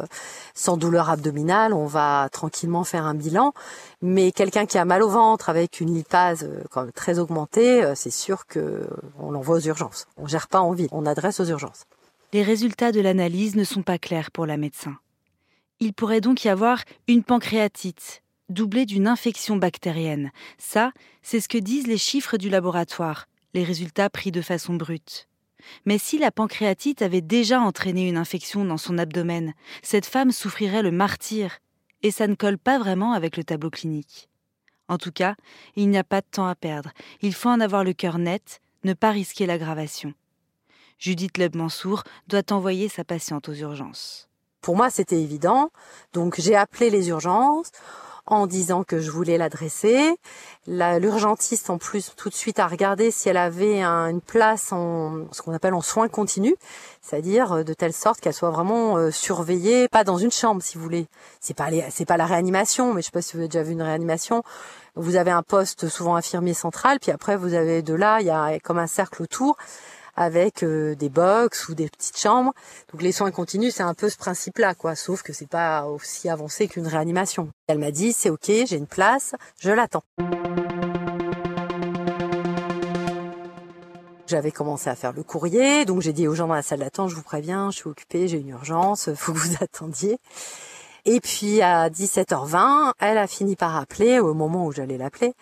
sans 0.55 0.77
douleur 0.77 1.11
abdominale, 1.11 1.73
on 1.73 1.87
va 1.87 2.29
tranquillement 2.33 2.85
faire 2.85 3.05
un 3.05 3.15
bilan. 3.15 3.53
Mais 4.03 4.31
quelqu'un 4.31 4.67
qui 4.67 4.79
a 4.79 4.85
mal 4.85 5.03
au 5.03 5.09
ventre 5.09 5.49
avec 5.49 5.81
une 5.81 5.95
lipase 5.95 6.49
quand 6.71 6.83
même 6.83 6.93
très 6.93 7.19
augmentée, 7.19 7.93
c'est 7.95 8.11
sûr 8.11 8.47
que 8.47 8.87
on 9.19 9.35
on 9.35 9.41
voit 9.41 9.57
aux 9.57 9.61
urgences. 9.61 10.07
On 10.17 10.27
gère 10.27 10.49
pas 10.49 10.61
en 10.61 10.73
ville, 10.73 10.89
on 10.93 11.07
adresse 11.07 11.41
aux 11.41 11.47
urgences. 11.47 11.85
Les 12.33 12.43
résultats 12.43 12.93
de 12.93 13.01
l'analyse 13.01 13.57
ne 13.57 13.65
sont 13.65 13.83
pas 13.83 13.99
clairs 13.99 14.31
pour 14.31 14.47
la 14.47 14.57
médecin. 14.57 14.97
Il 15.81 15.93
pourrait 15.93 16.21
donc 16.21 16.45
y 16.45 16.49
avoir 16.49 16.83
une 17.07 17.23
pancréatite, 17.23 18.23
doublée 18.49 18.87
d'une 18.87 19.07
infection 19.07 19.57
bactérienne. 19.57 20.31
Ça, 20.59 20.93
c'est 21.23 21.41
ce 21.41 21.49
que 21.49 21.59
disent 21.59 21.87
les 21.87 21.99
chiffres 21.99 22.37
du 22.37 22.49
laboratoire, 22.49 23.29
les 23.55 23.65
résultats 23.65 24.11
pris 24.11 24.33
de 24.33 24.43
façon 24.43 24.75
brute. 24.75 25.29
Mais 25.85 25.99
si 25.99 26.19
la 26.19 26.31
pancréatite 26.31 27.03
avait 27.03 27.21
déjà 27.21 27.61
entraîné 27.61 28.09
une 28.09 28.17
infection 28.17 28.65
dans 28.65 28.77
son 28.77 28.99
abdomen, 28.99 29.53
cette 29.83 30.07
femme 30.07 30.31
souffrirait 30.31 30.83
le 30.83 30.93
martyr, 30.93 31.59
et 32.03 32.11
ça 32.11 32.27
ne 32.27 32.35
colle 32.35 32.59
pas 32.59 32.79
vraiment 32.79 33.13
avec 33.13 33.37
le 33.37 33.45
tableau 33.45 33.71
clinique. 33.71 34.29
En 34.89 34.99
tout 34.99 35.13
cas, 35.13 35.35
il 35.75 35.89
n'y 35.91 35.99
a 35.99 36.05
pas 36.05 36.21
de 36.21 36.27
temps 36.31 36.47
à 36.47 36.55
perdre, 36.55 36.91
il 37.23 37.35
faut 37.35 37.49
en 37.49 37.61
avoir 37.61 37.85
le 37.85 37.93
cœur 37.93 38.19
net, 38.19 38.61
ne 38.85 38.93
pas 38.93 39.11
risquer 39.11 39.47
l'aggravation. 39.47 40.15
Judith 40.99 41.37
Leb-Mansour 41.37 42.05
doit 42.29 42.53
envoyer 42.53 42.89
sa 42.89 43.05
patiente 43.05 43.49
aux 43.49 43.55
urgences. 43.55 44.29
Pour 44.63 44.77
moi, 44.77 44.91
c'était 44.91 45.21
évident. 45.21 45.71
Donc, 46.13 46.41
j'ai 46.41 46.57
appelé 46.57 46.91
les 46.91 47.09
urgences 47.09 47.71
en 48.27 48.47
disant 48.47 48.83
que 48.85 48.99
je 48.99 49.11
voulais 49.11 49.39
l'adresser. 49.39 50.17
L'urgentiste, 50.67 51.71
en 51.71 51.79
plus, 51.79 52.13
tout 52.17 52.29
de 52.29 52.35
suite 52.35 52.59
a 52.59 52.67
regardé 52.67 53.11
si 53.11 53.29
elle 53.29 53.37
avait 53.37 53.83
une 53.83 54.21
place 54.21 54.73
en 54.73 55.27
ce 55.33 55.43
qu'on 55.43 55.53
appelle 55.53 55.75
en 55.75 55.81
soins 55.81 56.09
continus, 56.09 56.55
c'est-à-dire 57.01 57.53
euh, 57.53 57.63
de 57.63 57.73
telle 57.73 57.93
sorte 57.93 58.21
qu'elle 58.21 58.35
soit 58.35 58.51
vraiment 58.51 58.97
euh, 58.97 59.11
surveillée, 59.11 59.89
pas 59.89 60.03
dans 60.03 60.19
une 60.19 60.33
chambre, 60.33 60.63
si 60.63 60.77
vous 60.77 60.83
voulez. 60.83 61.07
C'est 61.41 61.55
pas 61.55 61.69
c'est 61.91 62.05
pas 62.05 62.17
la 62.17 62.27
réanimation, 62.27 62.93
mais 62.93 63.03
je 63.03 63.07
sais 63.07 63.13
pas 63.13 63.23
si 63.23 63.35
vous 63.35 63.41
avez 63.41 63.49
déjà 63.49 63.63
vu 63.63 63.73
une 63.73 63.83
réanimation. 63.83 64.43
Vous 64.97 65.17
avez 65.17 65.31
un 65.31 65.43
poste 65.43 65.89
souvent 65.89 66.17
infirmier 66.17 66.55
central, 66.55 66.99
puis 67.01 67.13
après 67.13 67.37
vous 67.37 67.55
avez 67.55 67.83
de 67.83 67.95
là, 67.95 68.21
il 68.21 68.27
y 68.27 68.31
a 68.31 68.59
comme 68.61 68.79
un 68.79 68.87
cercle 68.87 69.23
autour 69.23 69.57
avec 70.17 70.63
euh, 70.63 70.95
des 70.95 71.09
box 71.09 71.69
ou 71.69 71.75
des 71.75 71.89
petites 71.89 72.19
chambres. 72.19 72.53
Donc 72.93 73.03
les 73.03 73.13
soins 73.13 73.31
continus, 73.31 73.75
c'est 73.75 73.83
un 73.83 73.95
peu 73.95 74.09
ce 74.09 74.17
principe-là, 74.17 74.75
quoi. 74.75 74.95
Sauf 74.95 75.23
que 75.23 75.33
c'est 75.33 75.49
pas 75.49 75.85
aussi 75.85 76.29
avancé 76.29 76.67
qu'une 76.69 76.87
réanimation. 76.87 77.51
Elle 77.69 77.79
m'a 77.79 77.91
dit, 77.91 78.13
c'est 78.13 78.31
ok, 78.31 78.47
j'ai 78.47 78.77
une 78.77 78.87
place, 78.87 79.35
je 79.61 79.71
l'attends. 79.71 80.03
J'avais 84.27 84.51
commencé 84.51 84.91
à 84.91 84.97
faire 84.97 85.13
le 85.13 85.23
courrier, 85.23 85.85
donc 85.85 86.03
j'ai 86.03 86.13
dit 86.13 86.27
aux 86.27 86.35
gens 86.35 86.49
dans 86.49 86.55
la 86.55 86.63
salle 86.63 86.81
d'attente, 86.81 87.11
je 87.11 87.15
vous 87.15 87.23
préviens, 87.23 87.71
je 87.71 87.77
suis 87.77 87.89
occupée, 87.89 88.27
j'ai 88.27 88.39
une 88.39 88.49
urgence, 88.49 89.11
faut 89.15 89.33
que 89.33 89.39
vous 89.39 89.55
attendiez. 89.61 90.19
Et 91.09 91.21
puis 91.21 91.63
à 91.63 91.89
17h20, 91.89 92.93
elle 92.99 93.17
a 93.17 93.29
fini 93.29 93.55
par 93.55 93.77
appeler 93.77 94.19
au 94.19 94.35
moment 94.35 94.67
où 94.67 94.73
j'allais 94.73 94.99
l'appeler. 94.99 95.35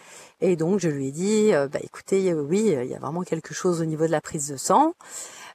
Et 0.43 0.57
donc 0.57 0.79
je 0.79 0.91
lui 0.91 1.09
ai 1.09 1.11
dit, 1.11 1.55
euh, 1.55 1.69
bah 1.69 1.79
écoutez, 1.83 2.35
oui, 2.35 2.77
il 2.83 2.91
y 2.91 2.95
a 2.95 2.99
vraiment 2.99 3.23
quelque 3.23 3.55
chose 3.55 3.81
au 3.81 3.87
niveau 3.87 4.05
de 4.05 4.11
la 4.11 4.21
prise 4.21 4.49
de 4.49 4.59
sang. 4.59 4.93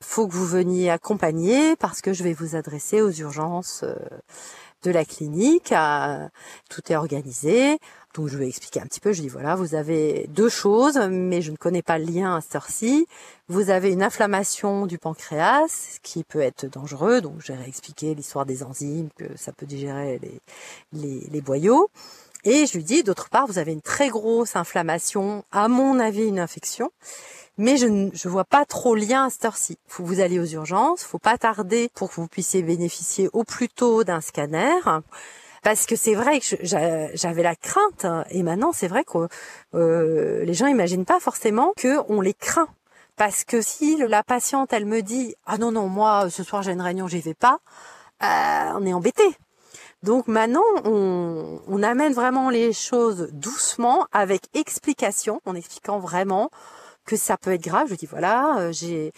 Faut 0.01 0.27
que 0.27 0.33
vous 0.33 0.47
veniez 0.47 0.89
accompagner 0.89 1.75
parce 1.75 2.01
que 2.01 2.13
je 2.13 2.23
vais 2.23 2.33
vous 2.33 2.55
adresser 2.55 3.01
aux 3.01 3.11
urgences 3.11 3.81
euh, 3.83 3.93
de 4.81 4.89
la 4.89 5.05
clinique. 5.05 5.75
Tout 6.71 6.91
est 6.91 6.95
organisé. 6.95 7.77
Donc 8.19 8.27
je 8.27 8.35
lui 8.35 8.43
ai 8.43 8.47
expliqué 8.49 8.81
un 8.81 8.85
petit 8.85 8.99
peu, 8.99 9.13
je 9.13 9.21
lui 9.21 9.27
ai 9.27 9.29
voilà, 9.29 9.55
vous 9.55 9.75
avez 9.75 10.25
deux 10.27 10.49
choses, 10.49 10.99
mais 11.09 11.41
je 11.41 11.51
ne 11.51 11.55
connais 11.55 11.81
pas 11.81 11.97
le 11.97 12.03
lien 12.03 12.35
à 12.35 12.41
cette 12.41 12.53
heure-ci. 12.53 13.07
Vous 13.47 13.69
avez 13.69 13.93
une 13.93 14.03
inflammation 14.03 14.87
du 14.87 14.97
pancréas, 14.97 15.99
qui 16.03 16.25
peut 16.25 16.41
être 16.41 16.65
dangereux, 16.65 17.21
donc 17.21 17.35
j'ai 17.39 17.53
réexpliqué 17.53 18.13
l'histoire 18.15 18.45
des 18.45 18.61
enzymes, 18.61 19.07
que 19.17 19.23
ça 19.37 19.53
peut 19.53 19.65
digérer 19.65 20.19
les, 20.21 20.41
les, 20.91 21.27
les 21.31 21.39
boyaux. 21.39 21.89
Et 22.43 22.65
je 22.65 22.73
lui 22.73 22.83
dis, 22.83 23.03
d'autre 23.03 23.29
part, 23.29 23.47
vous 23.47 23.57
avez 23.57 23.71
une 23.71 23.81
très 23.81 24.09
grosse 24.09 24.57
inflammation, 24.57 25.45
à 25.53 25.69
mon 25.69 25.97
avis 25.97 26.25
une 26.25 26.39
infection, 26.39 26.91
mais 27.57 27.77
je 27.77 27.85
ne 27.85 28.09
je 28.13 28.27
vois 28.27 28.43
pas 28.43 28.65
trop 28.65 28.95
lien 28.95 29.27
à 29.27 29.29
cette 29.29 29.45
heure-ci. 29.45 29.77
Faut 29.87 30.03
vous 30.03 30.19
aller 30.19 30.41
aux 30.41 30.45
urgences, 30.45 31.03
faut 31.03 31.19
pas 31.19 31.37
tarder 31.37 31.89
pour 31.93 32.09
que 32.09 32.15
vous 32.15 32.27
puissiez 32.27 32.63
bénéficier 32.63 33.29
au 33.31 33.45
plus 33.45 33.69
tôt 33.69 34.03
d'un 34.03 34.19
scanner. 34.19 34.75
Parce 35.63 35.85
que 35.85 35.95
c'est 35.95 36.15
vrai 36.15 36.39
que 36.39 36.45
j'avais 36.63 37.43
la 37.43 37.55
crainte, 37.55 38.05
hein, 38.05 38.25
et 38.29 38.43
maintenant 38.43 38.71
c'est 38.73 38.87
vrai 38.87 39.03
que 39.03 39.27
euh, 39.75 40.43
les 40.45 40.53
gens 40.53 40.67
imaginent 40.67 41.05
pas 41.05 41.19
forcément 41.19 41.73
que 41.77 41.99
on 42.09 42.21
les 42.21 42.33
craint. 42.33 42.69
Parce 43.15 43.43
que 43.43 43.61
si 43.61 43.97
la 43.97 44.23
patiente 44.23 44.71
elle 44.71 44.85
me 44.85 45.01
dit 45.01 45.35
ah 45.45 45.57
non 45.57 45.71
non 45.71 45.87
moi 45.87 46.29
ce 46.29 46.43
soir 46.43 46.63
j'ai 46.63 46.71
une 46.71 46.81
réunion 46.81 47.07
j'y 47.07 47.19
vais 47.19 47.33
pas, 47.33 47.59
euh, 48.23 48.71
on 48.75 48.85
est 48.85 48.93
embêté. 48.93 49.23
Donc 50.01 50.27
maintenant, 50.27 50.63
on, 50.85 51.59
on, 51.67 51.83
amène 51.83 52.13
vraiment 52.13 52.49
les 52.49 52.71
choses 52.71 53.27
doucement, 53.33 54.07
avec 54.13 54.43
explication, 54.53 55.41
en 55.45 55.55
expliquant 55.55 55.99
vraiment 55.99 56.49
que 57.05 57.17
ça 57.17 57.35
peut 57.37 57.51
être 57.51 57.63
grave. 57.63 57.87
Je 57.89 57.95
dis 57.95 58.05
voilà, 58.05 58.59
euh, 58.59 58.71
j'ai 58.71 59.11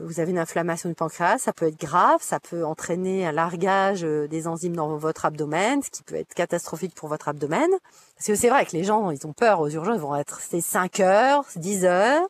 vous 0.00 0.20
avez 0.20 0.30
une 0.30 0.38
inflammation 0.38 0.88
du 0.88 0.94
pancréas, 0.94 1.38
ça 1.38 1.52
peut 1.52 1.66
être 1.66 1.78
grave, 1.78 2.20
ça 2.20 2.40
peut 2.40 2.64
entraîner 2.64 3.26
un 3.26 3.32
largage 3.32 4.02
des 4.02 4.48
enzymes 4.48 4.76
dans 4.76 4.96
votre 4.96 5.24
abdomen, 5.24 5.82
ce 5.82 5.90
qui 5.90 6.02
peut 6.02 6.16
être 6.16 6.34
catastrophique 6.34 6.94
pour 6.94 7.08
votre 7.08 7.28
abdomen. 7.28 7.68
Parce 8.16 8.26
que 8.26 8.34
c'est 8.34 8.48
vrai 8.48 8.64
que 8.66 8.72
les 8.72 8.84
gens, 8.84 9.10
ils 9.10 9.26
ont 9.26 9.32
peur 9.32 9.60
aux 9.60 9.68
urgences, 9.68 9.96
ils 9.96 10.00
vont 10.00 10.16
être 10.16 10.40
5 10.40 11.00
heures, 11.00 11.44
10 11.56 11.84
heures. 11.84 12.28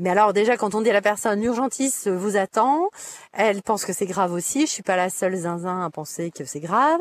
Mais 0.00 0.10
alors 0.10 0.32
déjà, 0.32 0.56
quand 0.56 0.74
on 0.74 0.80
dit 0.80 0.90
à 0.90 0.92
la 0.92 1.02
personne 1.02 1.40
l'urgentiste 1.40 2.08
vous 2.08 2.36
attend, 2.36 2.88
elle 3.32 3.62
pense 3.62 3.84
que 3.84 3.92
c'est 3.92 4.06
grave 4.06 4.32
aussi. 4.32 4.62
Je 4.62 4.72
suis 4.72 4.82
pas 4.82 4.96
la 4.96 5.08
seule 5.08 5.36
zinzin 5.36 5.84
à 5.84 5.90
penser 5.90 6.30
que 6.30 6.44
c'est 6.44 6.60
grave. 6.60 7.00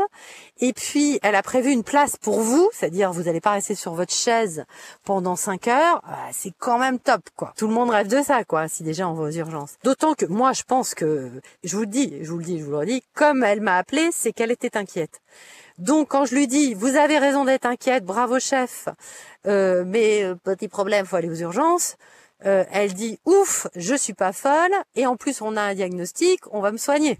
Et 0.59 0.73
puis, 0.73 1.19
elle 1.23 1.35
a 1.35 1.41
prévu 1.41 1.71
une 1.71 1.83
place 1.83 2.17
pour 2.17 2.41
vous, 2.41 2.69
c'est-à-dire 2.71 3.12
vous 3.12 3.23
n'allez 3.23 3.41
pas 3.41 3.51
rester 3.51 3.75
sur 3.75 3.93
votre 3.93 4.13
chaise 4.13 4.65
pendant 5.03 5.35
5 5.35 5.67
heures. 5.67 6.01
Ah, 6.05 6.29
c'est 6.31 6.53
quand 6.57 6.77
même 6.77 7.00
top, 7.00 7.21
quoi. 7.35 7.53
Tout 7.57 7.67
le 7.67 7.73
monde 7.73 7.89
rêve 7.89 8.07
de 8.07 8.21
ça, 8.21 8.43
quoi, 8.43 8.67
si 8.67 8.83
déjà 8.83 9.07
on 9.07 9.13
va 9.13 9.23
aux 9.23 9.31
urgences. 9.31 9.75
D'autant 9.83 10.13
que 10.13 10.25
moi, 10.25 10.53
je 10.53 10.63
pense 10.63 10.93
que, 10.93 11.31
je 11.63 11.75
vous 11.75 11.83
le 11.83 11.88
dis, 11.88 12.13
je 12.21 12.29
vous 12.29 12.38
le 12.38 12.43
dis, 12.43 12.59
je 12.59 12.65
vous 12.65 12.71
le 12.71 12.77
redis, 12.77 13.03
comme 13.15 13.43
elle 13.43 13.62
m'a 13.62 13.77
appelé, 13.77 14.09
c'est 14.12 14.33
qu'elle 14.33 14.51
était 14.51 14.77
inquiète. 14.77 15.19
Donc 15.79 16.09
quand 16.09 16.25
je 16.25 16.35
lui 16.35 16.47
dis 16.47 16.75
vous 16.75 16.97
avez 16.97 17.17
raison 17.17 17.45
d'être 17.45 17.65
inquiète, 17.65 18.05
bravo 18.05 18.39
chef, 18.39 18.88
euh, 19.47 19.83
mais 19.88 20.23
euh, 20.23 20.35
petit 20.35 20.67
problème, 20.67 21.05
faut 21.05 21.15
aller 21.15 21.29
aux 21.29 21.35
urgences. 21.41 21.97
Euh, 22.45 22.65
elle 22.71 22.93
dit 22.93 23.19
ouf, 23.25 23.67
je 23.75 23.95
suis 23.95 24.13
pas 24.13 24.33
folle 24.33 24.73
et 24.95 25.05
en 25.05 25.15
plus 25.15 25.41
on 25.41 25.55
a 25.55 25.62
un 25.62 25.75
diagnostic, 25.75 26.41
on 26.51 26.59
va 26.59 26.71
me 26.71 26.77
soigner. 26.77 27.19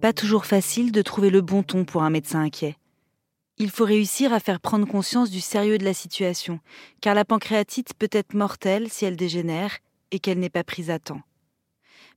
Pas 0.00 0.12
toujours 0.12 0.44
facile 0.44 0.92
de 0.92 1.02
trouver 1.02 1.30
le 1.30 1.40
bon 1.40 1.62
ton 1.62 1.84
pour 1.84 2.02
un 2.02 2.10
médecin 2.10 2.40
inquiet. 2.40 2.76
Il 3.58 3.70
faut 3.70 3.84
réussir 3.84 4.32
à 4.32 4.40
faire 4.40 4.60
prendre 4.60 4.86
conscience 4.86 5.30
du 5.30 5.40
sérieux 5.40 5.78
de 5.78 5.84
la 5.84 5.94
situation, 5.94 6.60
car 7.00 7.14
la 7.14 7.24
pancréatite 7.24 7.94
peut 7.94 8.10
être 8.12 8.34
mortelle 8.34 8.90
si 8.90 9.04
elle 9.04 9.16
dégénère 9.16 9.78
et 10.10 10.18
qu'elle 10.18 10.38
n'est 10.38 10.50
pas 10.50 10.64
prise 10.64 10.90
à 10.90 10.98
temps. 10.98 11.22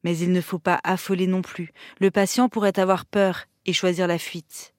Mais 0.04 0.18
il 0.18 0.32
ne 0.32 0.42
faut 0.42 0.60
pas 0.60 0.80
affoler 0.84 1.28
non 1.28 1.42
plus. 1.42 1.72
Le 2.00 2.12
patient 2.12 2.50
pourrait 2.50 2.78
avoir 2.80 3.06
peur 3.06 3.46
et 3.66 3.74
choisir 3.74 4.08
la 4.08 4.18
fuite. 4.18 4.74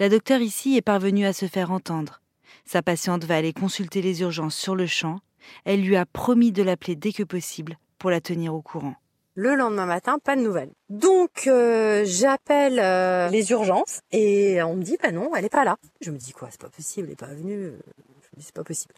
La 0.00 0.08
docteure 0.08 0.40
ici 0.40 0.76
est 0.76 0.82
parvenue 0.82 1.26
à 1.26 1.32
se 1.32 1.46
faire 1.46 1.72
entendre. 1.72 2.20
Sa 2.64 2.82
patiente 2.82 3.24
va 3.24 3.34
aller 3.34 3.52
consulter 3.52 4.00
les 4.00 4.20
urgences 4.20 4.54
sur 4.54 4.76
le 4.76 4.86
champ. 4.86 5.18
Elle 5.64 5.82
lui 5.82 5.96
a 5.96 6.06
promis 6.06 6.52
de 6.52 6.62
l'appeler 6.62 6.94
dès 6.94 7.12
que 7.12 7.24
possible 7.24 7.78
pour 7.98 8.10
la 8.10 8.20
tenir 8.20 8.54
au 8.54 8.62
courant. 8.62 8.94
Le 9.34 9.56
lendemain 9.56 9.86
matin, 9.86 10.20
pas 10.20 10.36
de 10.36 10.40
nouvelles. 10.40 10.70
Donc 10.88 11.48
euh, 11.48 12.04
j'appelle 12.06 12.78
euh, 12.78 13.28
les 13.28 13.50
urgences 13.50 14.02
et 14.12 14.62
on 14.62 14.76
me 14.76 14.82
dit 14.84 14.96
bah 15.02 15.10
non, 15.10 15.34
elle 15.34 15.44
est 15.44 15.48
pas 15.48 15.64
là. 15.64 15.78
Je 16.00 16.12
me 16.12 16.16
dis 16.16 16.30
quoi, 16.30 16.46
c'est 16.52 16.60
pas 16.60 16.68
possible, 16.68 17.08
elle 17.08 17.14
est 17.14 17.16
pas 17.16 17.26
venue. 17.26 17.64
Je 17.64 18.28
me 18.36 18.36
dis 18.36 18.44
c'est 18.44 18.54
pas 18.54 18.62
possible. 18.62 18.94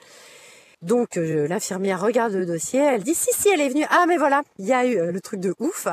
Donc 0.83 1.17
euh, 1.17 1.49
l'infirmière 1.49 2.03
regarde 2.03 2.35
le 2.35 2.45
dossier, 2.45 2.81
elle 2.81 3.05
dit 3.05 3.15
si 3.15 3.31
si 3.33 3.49
elle 3.49 3.63
est 3.63 3.71
venue. 3.71 3.87
Ah 3.89 4.05
mais 4.07 4.19
voilà, 4.19 4.43
il 4.59 4.67
y 4.67 4.75
a 4.75 4.85
eu 4.85 5.11
le 5.11 5.21
truc 5.23 5.41
de 5.41 5.55
ouf. 5.61 5.89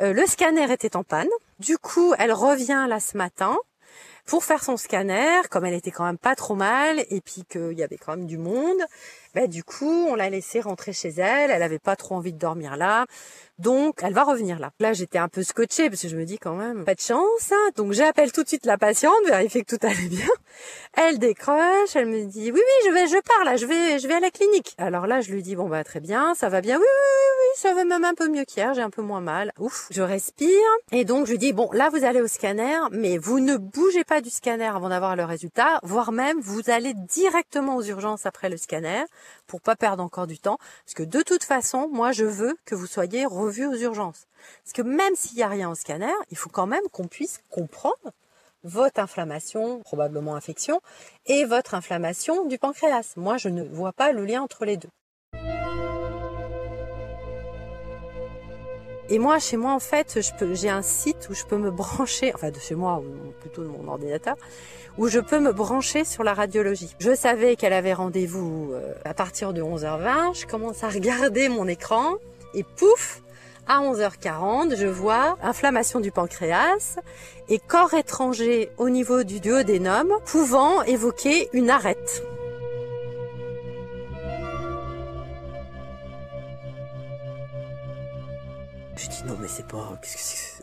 le 0.00 0.26
scanner 0.26 0.72
était 0.72 0.96
en 0.96 1.04
panne. 1.04 1.28
Du 1.60 1.78
coup, 1.78 2.12
elle 2.18 2.32
revient 2.32 2.86
là 2.88 2.98
ce 2.98 3.16
matin 3.16 3.56
pour 4.26 4.44
faire 4.44 4.62
son 4.62 4.76
scanner, 4.76 5.40
comme 5.50 5.64
elle 5.64 5.74
était 5.74 5.90
quand 5.90 6.04
même 6.04 6.18
pas 6.18 6.34
trop 6.34 6.54
mal, 6.54 7.04
et 7.10 7.20
puis 7.20 7.44
qu'il 7.48 7.72
y 7.72 7.82
avait 7.82 7.98
quand 7.98 8.16
même 8.16 8.26
du 8.26 8.38
monde, 8.38 8.78
bah, 9.34 9.46
du 9.46 9.64
coup, 9.64 10.06
on 10.08 10.14
l'a 10.14 10.30
laissée 10.30 10.60
rentrer 10.60 10.92
chez 10.92 11.08
elle, 11.08 11.50
elle 11.50 11.62
avait 11.62 11.78
pas 11.78 11.96
trop 11.96 12.14
envie 12.14 12.32
de 12.32 12.38
dormir 12.38 12.76
là, 12.76 13.06
donc 13.62 14.00
elle 14.02 14.12
va 14.12 14.24
revenir 14.24 14.58
là. 14.58 14.72
Là, 14.80 14.92
j'étais 14.92 15.18
un 15.18 15.28
peu 15.28 15.42
scotchée, 15.42 15.88
parce 15.88 16.02
que 16.02 16.08
je 16.08 16.16
me 16.16 16.24
dis 16.24 16.38
quand 16.38 16.54
même, 16.54 16.84
pas 16.84 16.94
de 16.94 17.00
chance, 17.00 17.52
hein. 17.52 17.70
donc 17.76 17.92
j'appelle 17.92 18.32
tout 18.32 18.42
de 18.42 18.48
suite 18.48 18.66
la 18.66 18.76
patiente, 18.76 19.14
vérifier 19.26 19.64
que 19.64 19.76
tout 19.76 19.86
allait 19.86 20.08
bien. 20.08 20.26
Elle 20.94 21.18
décroche, 21.18 21.94
elle 21.94 22.06
me 22.06 22.24
dit, 22.24 22.50
oui, 22.52 22.60
oui, 22.60 22.86
je 22.86 22.92
vais, 22.92 23.06
je 23.06 23.20
pars 23.22 23.44
là, 23.44 23.56
je 23.56 23.66
vais, 23.66 23.98
je 23.98 24.08
vais 24.08 24.14
à 24.14 24.20
la 24.20 24.30
clinique. 24.30 24.74
Alors 24.78 25.06
là, 25.06 25.20
je 25.20 25.32
lui 25.32 25.42
dis, 25.42 25.56
bon 25.56 25.68
bah 25.68 25.84
très 25.84 26.00
bien, 26.00 26.34
ça 26.34 26.48
va 26.48 26.60
bien, 26.60 26.76
oui, 26.78 26.84
oui, 26.84 27.46
ça 27.56 27.72
va 27.72 27.84
même 27.84 28.04
un 28.04 28.14
peu 28.14 28.28
mieux 28.28 28.44
qu'hier, 28.44 28.74
j'ai 28.74 28.82
un 28.82 28.90
peu 28.90 29.02
moins 29.02 29.20
mal. 29.20 29.52
Ouf, 29.58 29.86
je 29.90 30.02
respire. 30.02 30.48
Et 30.90 31.04
donc 31.04 31.26
je 31.26 31.32
lui 31.32 31.38
dis, 31.38 31.52
bon, 31.52 31.70
là 31.72 31.88
vous 31.90 32.04
allez 32.04 32.20
au 32.20 32.26
scanner, 32.26 32.78
mais 32.90 33.16
vous 33.16 33.40
ne 33.40 33.56
bougez 33.56 34.04
pas 34.04 34.20
du 34.20 34.30
scanner 34.30 34.66
avant 34.66 34.88
d'avoir 34.88 35.16
le 35.16 35.24
résultat, 35.24 35.78
voire 35.82 36.12
même 36.12 36.40
vous 36.40 36.62
allez 36.68 36.94
directement 36.94 37.76
aux 37.76 37.82
urgences 37.82 38.26
après 38.26 38.48
le 38.48 38.56
scanner 38.56 39.04
pour 39.46 39.60
pas 39.60 39.76
perdre 39.76 40.02
encore 40.02 40.26
du 40.26 40.38
temps. 40.38 40.58
Parce 40.84 40.94
que 40.94 41.02
de 41.02 41.22
toute 41.22 41.44
façon, 41.44 41.88
moi 41.92 42.12
je 42.12 42.24
veux 42.24 42.56
que 42.64 42.74
vous 42.74 42.86
soyez 42.86 43.26
revu 43.52 43.66
aux 43.66 43.76
urgences. 43.76 44.26
Parce 44.64 44.72
que 44.72 44.82
même 44.82 45.14
s'il 45.14 45.36
n'y 45.36 45.42
a 45.42 45.48
rien 45.48 45.70
au 45.70 45.74
scanner, 45.74 46.12
il 46.30 46.36
faut 46.36 46.50
quand 46.50 46.66
même 46.66 46.82
qu'on 46.90 47.06
puisse 47.06 47.40
comprendre 47.50 48.12
votre 48.64 49.00
inflammation, 49.00 49.80
probablement 49.80 50.36
infection, 50.36 50.80
et 51.26 51.44
votre 51.44 51.74
inflammation 51.74 52.46
du 52.46 52.58
pancréas. 52.58 53.14
Moi, 53.16 53.36
je 53.36 53.48
ne 53.48 53.62
vois 53.62 53.92
pas 53.92 54.12
le 54.12 54.24
lien 54.24 54.42
entre 54.42 54.64
les 54.64 54.76
deux. 54.76 54.88
Et 59.08 59.18
moi, 59.18 59.38
chez 59.38 59.58
moi, 59.58 59.72
en 59.72 59.80
fait, 59.80 60.18
j'ai 60.54 60.70
un 60.70 60.80
site 60.80 61.28
où 61.28 61.34
je 61.34 61.44
peux 61.44 61.58
me 61.58 61.70
brancher, 61.70 62.32
enfin 62.34 62.50
de 62.50 62.58
chez 62.58 62.74
moi, 62.74 63.02
plutôt 63.40 63.62
de 63.62 63.68
mon 63.68 63.86
ordinateur, 63.88 64.36
où 64.96 65.08
je 65.08 65.18
peux 65.18 65.40
me 65.40 65.52
brancher 65.52 66.04
sur 66.04 66.22
la 66.22 66.32
radiologie. 66.32 66.94
Je 66.98 67.14
savais 67.14 67.56
qu'elle 67.56 67.72
avait 67.74 67.92
rendez-vous 67.92 68.70
euh, 68.72 68.94
à 69.04 69.12
partir 69.12 69.52
de 69.52 69.60
11h20. 69.60 70.40
Je 70.40 70.46
commence 70.46 70.82
à 70.84 70.88
regarder 70.88 71.48
mon 71.48 71.66
écran 71.66 72.14
et 72.54 72.62
pouf, 72.62 73.22
à 73.72 73.80
11h40, 73.80 74.76
je 74.76 74.86
vois 74.86 75.38
inflammation 75.42 75.98
du 75.98 76.10
pancréas 76.10 76.98
et 77.48 77.58
corps 77.58 77.94
étranger 77.94 78.70
au 78.76 78.90
niveau 78.90 79.22
du 79.22 79.40
duodénum 79.40 80.12
pouvant 80.26 80.82
évoquer 80.82 81.48
une 81.54 81.70
arête. 81.70 82.22
Je 88.96 89.08
dis 89.08 89.24
non 89.26 89.38
mais 89.40 89.48
c'est 89.48 89.66
pas 89.66 89.98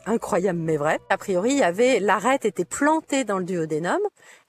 incroyable 0.06 0.60
mais 0.60 0.78
vrai. 0.78 1.00
A 1.10 1.18
priori, 1.18 1.64
avait 1.64 2.00
l'arête 2.00 2.46
était 2.46 2.64
plantée 2.64 3.24
dans 3.24 3.40
le 3.40 3.44
duodénum, 3.44 4.00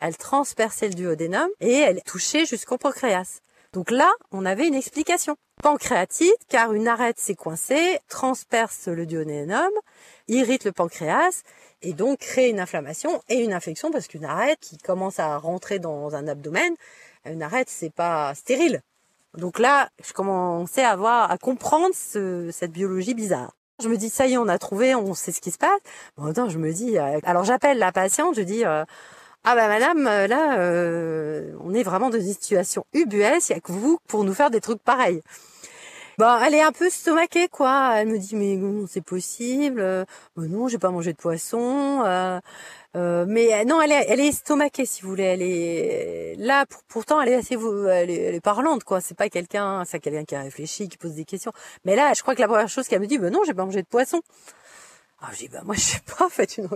elle 0.01 0.19
transperçait 0.19 0.89
le 0.89 0.95
duodénum 0.95 1.49
et 1.61 1.77
elle 1.77 2.03
touchait 2.03 2.45
jusqu'au 2.45 2.77
pancréas. 2.77 3.41
Donc 3.73 3.93
là, 3.93 4.11
on 4.33 4.45
avait 4.45 4.67
une 4.67 4.75
explication. 4.75 5.37
Pancréatite, 5.63 6.39
car 6.49 6.73
une 6.73 6.89
arête 6.89 7.19
s'est 7.19 7.37
coincée, 7.37 7.99
transperce 8.09 8.89
le 8.89 9.07
duodénum, 9.07 9.71
irrite 10.27 10.65
le 10.65 10.73
pancréas 10.73 11.43
et 11.83 11.93
donc 11.93 12.19
crée 12.19 12.49
une 12.49 12.59
inflammation 12.59 13.23
et 13.29 13.37
une 13.37 13.53
infection 13.53 13.91
parce 13.91 14.09
qu'une 14.09 14.25
arête 14.25 14.59
qui 14.61 14.79
commence 14.79 15.21
à 15.21 15.37
rentrer 15.37 15.79
dans 15.79 16.15
un 16.15 16.27
abdomen, 16.27 16.75
une 17.27 17.43
arête 17.43 17.69
c'est 17.69 17.93
pas 17.93 18.35
stérile. 18.35 18.81
Donc 19.37 19.59
là, 19.59 19.91
je 20.05 20.13
commençais 20.13 20.83
à 20.83 20.91
avoir 20.91 21.31
à 21.31 21.39
comprendre 21.39 21.95
cette 21.95 22.73
biologie 22.73 23.15
bizarre. 23.15 23.53
Je 23.81 23.89
me 23.89 23.97
dis 23.97 24.11
ça 24.11 24.27
y 24.27 24.33
est, 24.33 24.39
on 24.39 24.49
a 24.49 24.59
trouvé, 24.59 24.95
on 24.95 25.15
sait 25.15 25.33
ce 25.33 25.41
qui 25.41 25.51
se 25.51 25.59
passe. 25.59 25.81
Bon, 26.17 26.27
attends, 26.27 26.49
je 26.49 26.59
me 26.59 26.73
dis, 26.73 26.99
euh, 26.99 27.21
alors 27.23 27.45
j'appelle 27.45 27.79
la 27.79 27.93
patiente, 27.93 28.35
je 28.35 28.43
dis, 28.43 28.65
euh, 28.65 28.85
ah 29.45 29.55
bah 29.55 29.69
madame, 29.69 30.07
euh, 30.07 30.27
là, 30.27 31.57
on 31.65 31.75
est 31.75 31.83
vraiment 31.83 32.11
dans 32.11 32.19
une 32.19 32.33
situation 32.33 32.85
ubuesque, 32.93 33.51
il 33.51 33.53
y 33.55 33.57
a 33.57 33.61
que 33.61 33.73
vous 33.73 33.99
pour 34.07 34.25
nous 34.25 34.35
faire 34.35 34.51
des 34.51 34.61
trucs 34.61 34.83
pareils. 34.83 35.23
Bon, 36.19 36.39
elle 36.45 36.55
est 36.55 36.61
un 36.61 36.73
peu 36.73 36.91
stomaquée, 36.91 37.49
quoi. 37.49 37.95
Elle 37.97 38.09
me 38.09 38.19
dit, 38.19 38.37
mais 38.37 38.59
c'est 38.89 39.01
possible. 39.01 40.07
Bon, 40.37 40.49
non, 40.51 40.69
j'ai 40.69 40.77
pas 40.77 40.91
mangé 40.91 41.13
de 41.13 41.17
poisson. 41.17 42.05
Euh, 42.97 43.25
mais 43.29 43.55
euh, 43.55 43.65
non, 43.65 43.81
elle 43.81 43.93
est, 43.93 44.07
elle 44.09 44.21
est 44.21 44.29
estomaquée 44.29 44.85
si 44.85 45.03
vous 45.03 45.11
voulez. 45.11 45.23
Elle 45.23 45.43
est 45.43 46.35
là, 46.39 46.67
pour, 46.67 46.83
pourtant, 46.89 47.21
elle 47.21 47.29
est 47.29 47.35
assez, 47.37 47.55
elle 47.55 48.11
est, 48.11 48.23
elle 48.23 48.35
est 48.35 48.41
parlante 48.41 48.85
quoi. 48.85 49.01
C'est 49.01 49.17
pas 49.17 49.29
quelqu'un, 49.29 49.85
c'est 49.85 50.01
quelqu'un 50.01 50.25
qui 50.25 50.35
a 50.35 50.43
réfléchi, 50.43 50.89
qui 50.89 50.99
pose 50.99 51.15
des 51.15 51.25
questions. 51.25 51.53
Mais 51.85 51.95
là, 51.95 52.13
je 52.15 52.23
crois 52.23 52.35
que 52.35 52.41
la 52.41 52.49
première 52.49 52.69
chose 52.69 52.89
qu'elle 52.89 53.01
me 53.01 53.07
dit, 53.07 53.19
ben 53.19 53.33
non, 53.33 53.43
j'ai 53.47 53.55
pas 53.55 53.65
mangé 53.65 53.83
de 53.83 53.87
poisson. 53.87 54.21
Ah, 55.23 55.29
je 55.33 55.39
dis, 55.39 55.49
bah, 55.49 55.61
moi, 55.65 55.75
je 55.75 55.81
sais 55.81 56.01
pas, 56.01 56.25
en 56.25 56.31
fait, 56.31 56.57
une... 56.57 56.69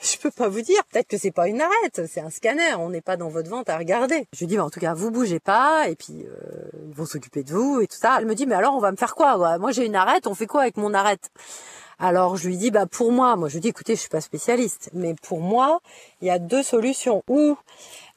je 0.00 0.16
peux 0.18 0.30
pas 0.30 0.48
vous 0.48 0.62
dire. 0.62 0.82
Peut-être 0.90 1.06
que 1.06 1.18
c'est 1.18 1.30
pas 1.30 1.48
une 1.48 1.60
arête, 1.60 2.06
c'est 2.06 2.20
un 2.20 2.30
scanner. 2.30 2.74
On 2.78 2.88
n'est 2.88 3.02
pas 3.02 3.16
dans 3.16 3.28
votre 3.28 3.50
ventre 3.50 3.70
à 3.70 3.76
regarder. 3.76 4.26
Je 4.32 4.40
lui 4.40 4.46
dis, 4.46 4.56
bah, 4.56 4.64
en 4.64 4.70
tout 4.70 4.80
cas, 4.80 4.94
vous 4.94 5.10
bougez 5.10 5.40
pas, 5.40 5.88
et 5.88 5.94
puis, 5.94 6.24
euh, 6.24 6.70
ils 6.88 6.94
vont 6.94 7.04
s'occuper 7.04 7.42
de 7.42 7.52
vous 7.52 7.80
et 7.80 7.86
tout 7.86 7.98
ça. 7.98 8.16
Elle 8.18 8.26
me 8.26 8.34
dit, 8.34 8.46
mais 8.46 8.54
alors, 8.54 8.74
on 8.74 8.80
va 8.80 8.90
me 8.90 8.96
faire 8.96 9.14
quoi? 9.14 9.58
Moi, 9.58 9.70
j'ai 9.72 9.84
une 9.84 9.96
arête, 9.96 10.26
on 10.26 10.34
fait 10.34 10.46
quoi 10.46 10.62
avec 10.62 10.78
mon 10.78 10.94
arête? 10.94 11.30
Alors 11.98 12.36
je 12.36 12.48
lui 12.48 12.56
dis 12.56 12.72
bah 12.72 12.86
pour 12.86 13.12
moi, 13.12 13.36
moi 13.36 13.48
je 13.48 13.54
lui 13.54 13.60
dis 13.60 13.68
écoutez 13.68 13.94
je 13.94 14.00
suis 14.00 14.08
pas 14.08 14.20
spécialiste, 14.20 14.90
mais 14.94 15.14
pour 15.22 15.40
moi 15.40 15.80
il 16.20 16.26
y 16.26 16.30
a 16.30 16.38
deux 16.40 16.62
solutions. 16.62 17.22
Ou 17.28 17.56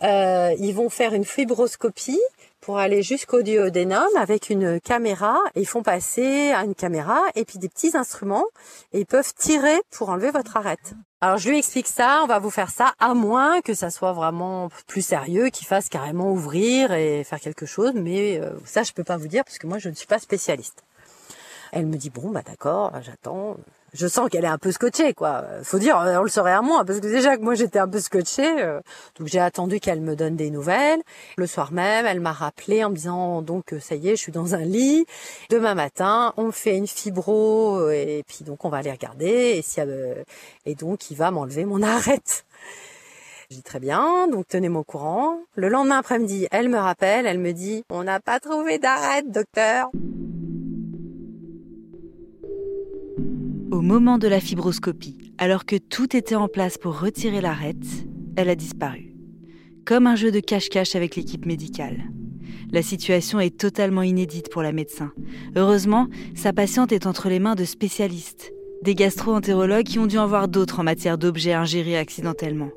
euh, 0.04 0.56
ils 0.58 0.74
vont 0.74 0.90
faire 0.90 1.14
une 1.14 1.26
fibroscopie 1.26 2.20
pour 2.68 2.80
aller 2.80 3.02
jusqu'au 3.02 3.44
duodénum 3.44 4.10
avec 4.18 4.50
une 4.50 4.82
caméra 4.82 5.40
ils 5.56 5.66
font 5.66 5.84
passer 5.84 6.52
à 6.52 6.66
une 6.66 6.76
caméra 6.76 7.22
et 7.34 7.46
puis 7.46 7.60
des 7.60 7.70
petits 7.70 7.96
instruments 7.96 8.44
et 8.92 9.00
ils 9.00 9.06
peuvent 9.06 9.34
tirer 9.34 9.82
pour 9.90 10.10
enlever 10.10 10.32
votre 10.32 10.58
arête. 10.58 10.94
Alors 11.22 11.38
je 11.38 11.48
lui 11.48 11.60
explique 11.60 11.88
ça, 11.88 12.20
on 12.26 12.28
va 12.28 12.40
vous 12.40 12.50
faire 12.50 12.70
ça 12.70 12.92
à 13.00 13.14
moins 13.14 13.62
que 13.62 13.74
ça 13.74 13.90
soit 13.90 14.12
vraiment 14.12 14.68
plus 14.86 15.02
sérieux, 15.02 15.48
qu'il 15.48 15.66
fasse 15.66 15.88
carrément 15.88 16.30
ouvrir 16.30 16.92
et 16.92 17.24
faire 17.24 17.40
quelque 17.40 17.66
chose, 17.66 17.94
mais 17.96 18.38
euh, 18.42 18.50
ça 18.66 18.84
je 18.84 18.92
peux 18.92 19.06
pas 19.06 19.16
vous 19.16 19.30
dire 19.30 19.46
parce 19.46 19.60
que 19.60 19.68
moi 19.68 19.78
je 19.78 19.88
ne 19.88 19.94
suis 19.94 20.06
pas 20.06 20.20
spécialiste. 20.20 20.84
Elle 21.72 21.86
me 21.86 21.96
dit 21.96 22.10
bon 22.10 22.32
bah 22.32 22.42
d'accord, 22.46 22.92
j'attends. 23.02 23.56
Je 23.94 24.08
sens 24.08 24.30
qu'elle 24.30 24.44
est 24.44 24.48
un 24.48 24.58
peu 24.58 24.72
scotchée, 24.72 25.14
quoi. 25.14 25.46
Faut 25.64 25.80
dire, 25.80 25.98
on 25.98 26.24
le 26.24 26.30
saurait 26.30 26.52
à 26.52 26.62
moi, 26.62 26.84
parce 26.86 27.00
que 27.00 27.08
déjà 27.08 27.38
que 27.38 27.42
moi 27.42 27.56
j'étais 27.56 27.80
un 27.80 27.88
peu 27.88 28.00
scotchée. 28.00 28.62
euh, 28.62 28.82
donc 29.18 29.28
j'ai 29.28 29.40
attendu 29.40 29.80
qu'elle 29.80 30.02
me 30.02 30.16
donne 30.16 30.36
des 30.36 30.50
nouvelles. 30.50 31.02
Le 31.38 31.48
soir 31.48 31.72
même, 31.72 32.06
elle 32.06 32.20
m'a 32.20 32.34
rappelé 32.34 32.84
en 32.84 32.90
me 32.90 32.96
disant, 32.96 33.42
donc 33.42 33.74
ça 33.80 33.96
y 33.96 34.10
est, 34.10 34.16
je 34.16 34.22
suis 34.22 34.32
dans 34.32 34.56
un 34.56 34.64
lit. 34.64 35.06
Demain 35.50 35.74
matin, 35.76 36.34
on 36.38 36.52
fait 36.52 36.76
une 36.76 36.88
fibro, 36.88 37.80
euh, 37.80 37.92
et 37.92 38.24
puis 38.28 38.44
donc 38.44 38.66
on 38.66 38.70
va 38.70 38.78
aller 38.78 38.92
regarder. 38.92 39.56
Et, 39.58 39.62
si, 39.62 39.80
euh, 39.80 40.24
et 40.66 40.76
donc 40.76 41.10
il 41.10 41.18
va 41.18 41.32
m'enlever 41.32 41.66
mon 41.66 41.82
arête. 41.82 42.46
Je 43.50 43.56
dis 43.56 43.64
très 43.64 43.80
bien, 43.80 44.28
donc 44.28 44.48
tenez-moi 44.50 44.82
au 44.82 44.84
courant. 44.84 45.40
Le 45.56 45.70
lendemain 45.70 46.00
après-midi, 46.00 46.48
elle 46.52 46.68
me 46.68 46.78
rappelle, 46.78 47.26
elle 47.26 47.40
me 47.40 47.54
dit, 47.54 47.86
on 47.90 48.04
n'a 48.04 48.20
pas 48.20 48.42
trouvé 48.42 48.78
d'arête, 48.78 49.32
docteur. 49.32 49.90
Au 53.70 53.82
moment 53.82 54.18
de 54.18 54.30
la 54.30 54.40
fibroscopie, 54.40 55.34
alors 55.38 55.66
que 55.66 55.76
tout 55.76 56.16
était 56.16 56.36
en 56.36 56.48
place 56.48 56.78
pour 56.78 57.02
retirer 57.02 57.42
l'arête, 57.42 57.76
elle 58.38 58.48
a 58.48 58.56
disparu. 58.56 59.14
Comme 59.86 60.08
un 60.08 60.16
jeu 60.16 60.32
de 60.32 60.40
cache-cache 60.40 60.96
avec 60.96 61.18
l'équipe 61.18 61.46
médicale. 61.46 62.06
La 62.72 62.82
situation 62.82 63.42
est 63.42 63.58
totalement 63.58 64.04
inédite 64.04 64.50
pour 64.50 64.62
la 64.62 64.72
médecin. 64.72 65.12
Heureusement, 65.58 66.08
sa 66.34 66.54
patiente 66.54 66.94
est 66.94 67.06
entre 67.06 67.28
les 67.28 67.40
mains 67.40 67.56
de 67.56 67.66
spécialistes, 67.66 68.54
des 68.84 68.96
gastro-entérologues 68.96 69.86
qui 69.86 70.00
ont 70.00 70.08
dû 70.08 70.18
en 70.18 70.28
voir 70.28 70.48
d'autres 70.48 70.80
en 70.80 70.84
matière 70.84 71.18
d'objets 71.18 71.54
ingérés 71.54 71.98
accidentellement. 71.98 72.70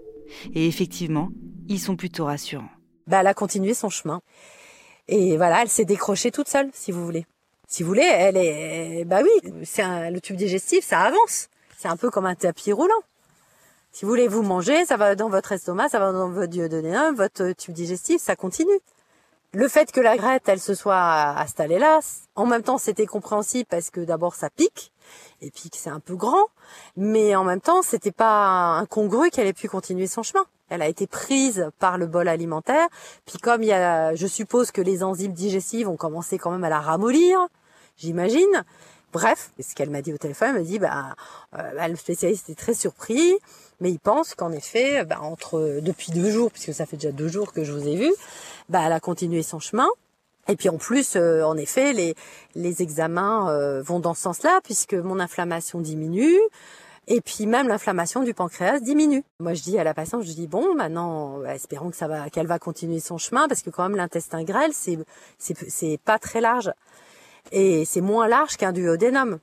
Et 0.55 0.67
effectivement, 0.67 1.29
ils 1.69 1.79
sont 1.79 1.95
plutôt 1.95 2.25
rassurants. 2.25 2.71
Bah, 3.07 3.19
elle 3.21 3.29
a 3.29 3.35
continué 3.35 3.75
son 3.75 3.91
chemin. 3.91 4.21
Et 5.07 5.37
voilà, 5.37 5.63
elle 5.63 5.69
s'est 5.69 5.85
décrochée 5.85 6.33
toute 6.33 6.49
seule, 6.49 6.71
si 6.73 6.91
vous 6.91 7.05
voulez. 7.05 7.27
Si 7.73 7.85
vous 7.85 7.89
voulez, 7.91 8.03
elle 8.03 8.37
est, 8.37 9.05
bah 9.05 9.21
oui, 9.23 9.53
c'est 9.65 9.83
un- 9.83 10.11
le 10.11 10.21
tube 10.21 10.35
digestif, 10.35 10.85
ça 10.85 11.03
avance. 11.03 11.47
C'est 11.79 11.87
un 11.87 11.97
peu 11.97 12.11
comme 12.11 12.27
un 12.27 12.35
tapis 12.35 12.73
roulant. 12.73 12.93
Si 13.93 14.05
vous 14.05 14.11
voulez 14.11 14.27
vous 14.27 14.43
manger, 14.43 14.85
ça 14.87 14.97
va 14.97 15.15
dans 15.15 15.29
votre 15.29 15.53
estomac, 15.53 15.89
ça 15.89 16.01
va 16.01 16.11
dans 16.11 16.29
votre 16.31 16.51
duodénum, 16.51 17.15
votre 17.15 17.53
tube 17.53 17.73
digestif, 17.73 18.21
ça 18.21 18.35
continue. 18.35 18.81
Le 19.53 19.69
fait 19.69 19.93
que 19.93 20.01
la 20.01 20.17
grette, 20.17 20.49
elle 20.49 20.59
se 20.59 20.75
soit 20.75 21.39
installée 21.41 21.79
là, 21.79 22.01
en 22.35 22.45
même 22.45 22.63
temps, 22.65 22.79
c'était 22.79 23.07
compréhensible 23.07 23.67
parce 23.71 23.91
que 23.91 24.01
d'abord, 24.01 24.35
ça 24.35 24.51
pique, 24.51 24.93
et 25.41 25.53
puis 25.53 25.71
que 25.71 25.77
c'est 25.77 25.91
un 25.91 26.01
peu 26.01 26.17
grand, 26.17 26.47
mais 26.97 27.37
en 27.37 27.45
même 27.45 27.61
temps, 27.61 27.83
c'était 27.83 28.13
pas 28.13 28.79
incongru 28.79 29.31
qu'elle 29.31 29.47
ait 29.47 29.53
pu 29.53 29.69
continuer 29.69 30.09
son 30.09 30.25
chemin. 30.25 30.45
Elle 30.71 30.83
a 30.83 30.89
été 30.89 31.07
prise 31.07 31.69
par 31.79 31.99
le 31.99 32.07
bol 32.09 32.27
alimentaire, 32.27 32.89
puis 33.27 33.39
comme 33.39 33.63
il 33.63 33.69
y 33.69 33.73
a, 33.73 34.15
je 34.17 34.27
suppose 34.27 34.73
que 34.73 34.81
les 34.81 35.05
enzymes 35.05 35.33
digestives 35.33 35.89
ont 35.89 35.97
commencé 35.97 36.37
quand 36.37 36.51
même 36.51 36.65
à 36.65 36.69
la 36.69 36.81
ramollir, 36.81 37.39
j'imagine. 38.01 38.65
Bref, 39.13 39.51
ce 39.59 39.75
qu'elle 39.75 39.91
m'a 39.91 40.03
dit 40.03 40.13
au 40.13 40.19
téléphone, 40.19 40.51
elle 40.51 40.63
m'a 40.63 40.69
dit, 40.69 40.79
bah, 40.79 41.17
euh, 41.59 41.75
bah, 41.75 41.89
le 41.89 41.97
spécialiste 41.97 42.49
est 42.49 42.55
très 42.55 42.75
surpris, 42.75 43.39
mais 43.81 43.91
il 43.91 43.99
pense 43.99 44.35
qu'en 44.35 44.53
effet, 44.53 45.05
bah, 45.05 45.19
entre 45.21 45.81
depuis 45.83 46.13
deux 46.13 46.31
jours, 46.31 46.53
puisque 46.53 46.73
ça 46.73 46.87
fait 46.87 46.97
déjà 46.97 47.11
deux 47.11 47.29
jours 47.29 47.53
que 47.53 47.65
je 47.65 47.73
vous 47.73 47.89
ai 47.89 47.97
vu, 47.97 48.13
bah, 48.69 48.83
elle 48.87 48.93
a 48.93 49.01
continué 49.01 49.43
son 49.43 49.59
chemin. 49.59 49.89
Et 50.49 50.57
puis 50.57 50.69
en 50.69 50.79
plus, 50.79 51.17
euh, 51.17 51.43
en 51.43 51.57
effet, 51.57 51.93
les, 51.93 52.15
les 52.55 52.83
examens 52.83 53.51
euh, 53.51 53.83
vont 53.83 53.99
dans 53.99 54.15
ce 54.15 54.23
sens-là, 54.23 54.61
puisque 54.63 54.95
mon 54.95 55.19
inflammation 55.19 55.81
diminue, 55.81 56.39
et 57.09 57.21
puis 57.21 57.47
même 57.47 57.67
l'inflammation 57.67 58.23
du 58.23 58.33
pancréas 58.33 58.79
diminue. 58.79 59.25
Moi, 59.41 59.55
je 59.55 59.63
dis 59.63 59.77
à 59.79 59.85
la 59.85 59.95
patiente, 59.95 60.23
je 60.23 60.33
dis 60.33 60.47
bon, 60.47 60.75
maintenant, 60.77 61.39
bah, 61.39 61.57
espérons 61.57 61.91
que 61.91 61.97
ça 61.97 62.07
va, 62.07 62.31
qu'elle 62.31 62.47
va 62.47 62.61
continuer 62.61 63.01
son 63.01 63.19
chemin, 63.19 63.49
parce 63.49 63.63
que 63.63 63.71
quand 63.71 63.89
même 63.89 63.97
l'intestin 63.97 64.45
grêle, 64.45 64.71
c'est 64.73 64.99
c'est 65.39 65.99
pas 66.05 66.21
très 66.21 66.41
large, 66.41 66.73
et 67.53 67.85
c'est 67.85 68.01
moins 68.01 68.29
large 68.29 68.57
qu'un 68.57 68.73
duodénum. 68.73 69.39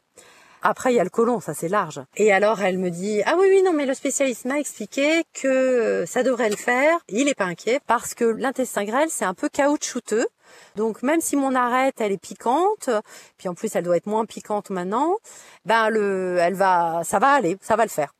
Après, 0.63 0.91
il 0.91 0.95
y 0.95 0.99
a 0.99 1.03
le 1.03 1.09
côlon, 1.09 1.39
ça 1.39 1.53
c'est 1.53 1.67
large. 1.67 2.01
Et 2.15 2.31
alors, 2.33 2.61
elle 2.61 2.77
me 2.77 2.89
dit, 2.89 3.21
ah 3.25 3.35
oui, 3.39 3.47
oui, 3.49 3.61
non, 3.63 3.73
mais 3.73 3.85
le 3.85 3.93
spécialiste 3.93 4.45
m'a 4.45 4.59
expliqué 4.59 5.23
que 5.33 6.03
ça 6.07 6.23
devrait 6.23 6.49
le 6.49 6.55
faire. 6.55 6.99
Il 7.09 7.27
est 7.27 7.35
pas 7.35 7.45
inquiet 7.45 7.79
parce 7.85 8.13
que 8.13 8.25
l'intestin 8.25 8.83
grêle, 8.83 9.09
c'est 9.09 9.25
un 9.25 9.33
peu 9.33 9.49
caoutchouteux. 9.49 10.27
Donc, 10.75 11.03
même 11.03 11.21
si 11.21 11.35
mon 11.35 11.53
arête, 11.53 12.01
elle 12.01 12.11
est 12.11 12.21
piquante, 12.21 12.89
puis 13.37 13.49
en 13.49 13.53
plus, 13.53 13.75
elle 13.75 13.83
doit 13.83 13.97
être 13.97 14.07
moins 14.07 14.25
piquante 14.25 14.69
maintenant, 14.69 15.15
ben, 15.65 15.89
le, 15.89 16.37
elle 16.39 16.55
va, 16.55 17.01
ça 17.03 17.19
va 17.19 17.29
aller, 17.29 17.57
ça 17.61 17.75
va 17.75 17.83
le 17.83 17.89
faire. 17.89 18.13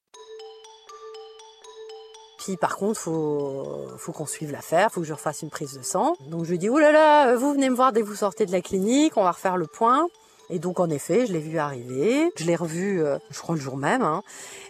Par 2.56 2.78
contre, 2.78 3.00
faut, 3.00 3.88
faut 3.98 4.14
qu'on 4.14 4.26
suive 4.26 4.52
l'affaire, 4.52 4.92
faut 4.92 5.02
que 5.02 5.08
je 5.08 5.14
refasse 5.14 5.42
une 5.42 5.50
prise 5.50 5.74
de 5.74 5.82
sang. 5.82 6.16
Donc 6.28 6.46
je 6.46 6.52
lui 6.52 6.60
dis, 6.60 6.70
oh 6.70 6.80
là 6.80 6.94
là, 6.94 7.36
vous 7.36 7.52
venez 7.52 7.70
me 7.70 7.76
voir 7.76 7.92
dès 7.92 8.02
que 8.02 8.06
vous 8.06 8.16
sortez 8.16 8.46
de 8.46 8.52
la 8.52 8.62
clinique, 8.62 9.18
on 9.18 9.24
va 9.24 9.32
refaire 9.32 9.58
le 9.58 9.68
point. 9.68 10.08
Et 10.50 10.60
donc 10.60 10.80
en 10.80 10.90
effet, 10.90 11.26
je 11.26 11.34
l'ai 11.34 11.40
vu 11.40 11.58
arriver, 11.58 12.32
je 12.38 12.46
l'ai 12.46 12.56
revu, 12.56 13.04
euh, 13.04 13.18
je 13.30 13.40
crois 13.40 13.56
le 13.56 13.62
jour 13.62 13.76
même. 13.76 14.02
Hein. 14.02 14.24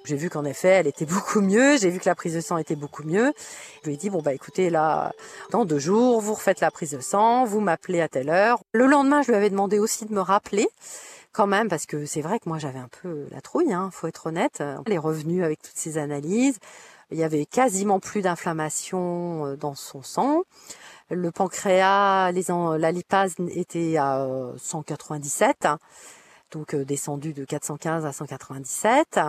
J'ai 0.06 0.16
vu 0.16 0.30
qu'en 0.30 0.44
effet, 0.44 0.70
elle 0.70 0.88
était 0.88 1.06
beaucoup 1.14 1.42
mieux. 1.42 1.78
J'ai 1.78 1.90
vu 1.90 2.00
que 2.00 2.10
la 2.10 2.16
prise 2.16 2.34
de 2.34 2.42
sang 2.42 2.58
était 2.58 2.76
beaucoup 2.76 3.04
mieux. 3.04 3.32
Je 3.84 3.88
lui 3.88 3.94
ai 3.94 3.98
dit 3.98 4.10
bon 4.10 4.22
bah 4.22 4.34
écoutez 4.34 4.70
là, 4.70 5.14
dans 5.52 5.66
deux 5.66 5.80
jours, 5.80 6.20
vous 6.22 6.34
refaites 6.34 6.62
la 6.62 6.72
prise 6.72 6.92
de 6.92 7.00
sang, 7.00 7.46
vous 7.46 7.60
m'appelez 7.60 8.02
à 8.02 8.08
telle 8.08 8.30
heure. 8.30 8.60
Le 8.72 8.88
lendemain, 8.88 9.22
je 9.22 9.28
lui 9.28 9.36
avais 9.36 9.50
demandé 9.50 9.78
aussi 9.78 10.06
de 10.06 10.14
me 10.14 10.22
rappeler 10.22 10.68
quand 11.32 11.48
même 11.48 11.70
parce 11.70 11.86
que 11.86 12.06
c'est 12.06 12.22
vrai 12.22 12.40
que 12.40 12.50
moi 12.50 12.58
j'avais 12.58 12.80
un 12.80 12.90
peu 13.04 13.28
la 13.30 13.42
trouille, 13.42 13.72
hein, 13.72 13.90
faut 13.92 14.08
être 14.08 14.26
honnête. 14.26 14.64
Elle 14.88 14.94
est 14.94 14.98
revenue 14.98 15.44
avec 15.44 15.62
toutes 15.62 15.78
ces 15.78 16.00
analyses. 16.00 16.58
Il 17.10 17.18
y 17.18 17.24
avait 17.24 17.46
quasiment 17.46 18.00
plus 18.00 18.22
d'inflammation 18.22 19.46
euh, 19.46 19.56
dans 19.56 19.76
son 19.76 20.04
sang. 20.04 20.44
Le 21.10 21.32
pancréas, 21.32 22.32
les 22.34 22.48
la 22.50 22.92
lipase 22.92 23.36
était 23.52 23.96
à 23.96 24.26
euh, 24.26 24.54
197, 24.58 25.68
donc 26.52 26.74
euh, 26.74 26.84
descendu 26.84 27.32
de 27.32 27.46
415 27.46 28.06
à 28.06 28.12
197. 28.12 29.22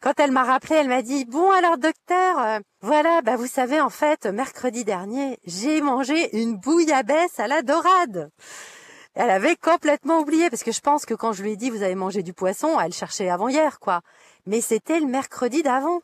Quand 0.00 0.18
elle 0.18 0.32
m'a 0.32 0.44
rappelé, 0.44 0.76
elle 0.76 0.88
m'a 0.88 1.02
dit 1.02 1.26
bon 1.26 1.50
alors 1.50 1.76
docteur, 1.76 2.38
euh, 2.38 2.58
voilà, 2.80 3.20
bah 3.20 3.36
vous 3.36 3.46
savez 3.46 3.82
en 3.82 3.90
fait 3.90 4.24
mercredi 4.24 4.84
dernier 4.84 5.38
j'ai 5.44 5.82
mangé 5.82 6.34
une 6.40 6.56
bouillabaisse 6.56 7.38
à 7.38 7.48
la 7.48 7.60
dorade. 7.60 8.30
Elle 9.14 9.28
avait 9.30 9.56
complètement 9.56 10.20
oublié 10.20 10.48
parce 10.48 10.62
que 10.62 10.72
je 10.72 10.80
pense 10.80 11.04
que 11.04 11.12
quand 11.12 11.34
je 11.34 11.42
lui 11.42 11.52
ai 11.52 11.56
dit 11.56 11.68
vous 11.68 11.82
avez 11.82 11.94
mangé 11.94 12.22
du 12.22 12.32
poisson, 12.32 12.80
elle 12.80 12.94
cherchait 12.94 13.28
avant 13.28 13.48
hier 13.48 13.78
quoi. 13.78 14.00
Mais 14.46 14.62
c'était 14.62 15.00
le 15.00 15.06
mercredi 15.06 15.62
d'avant. 15.62 16.00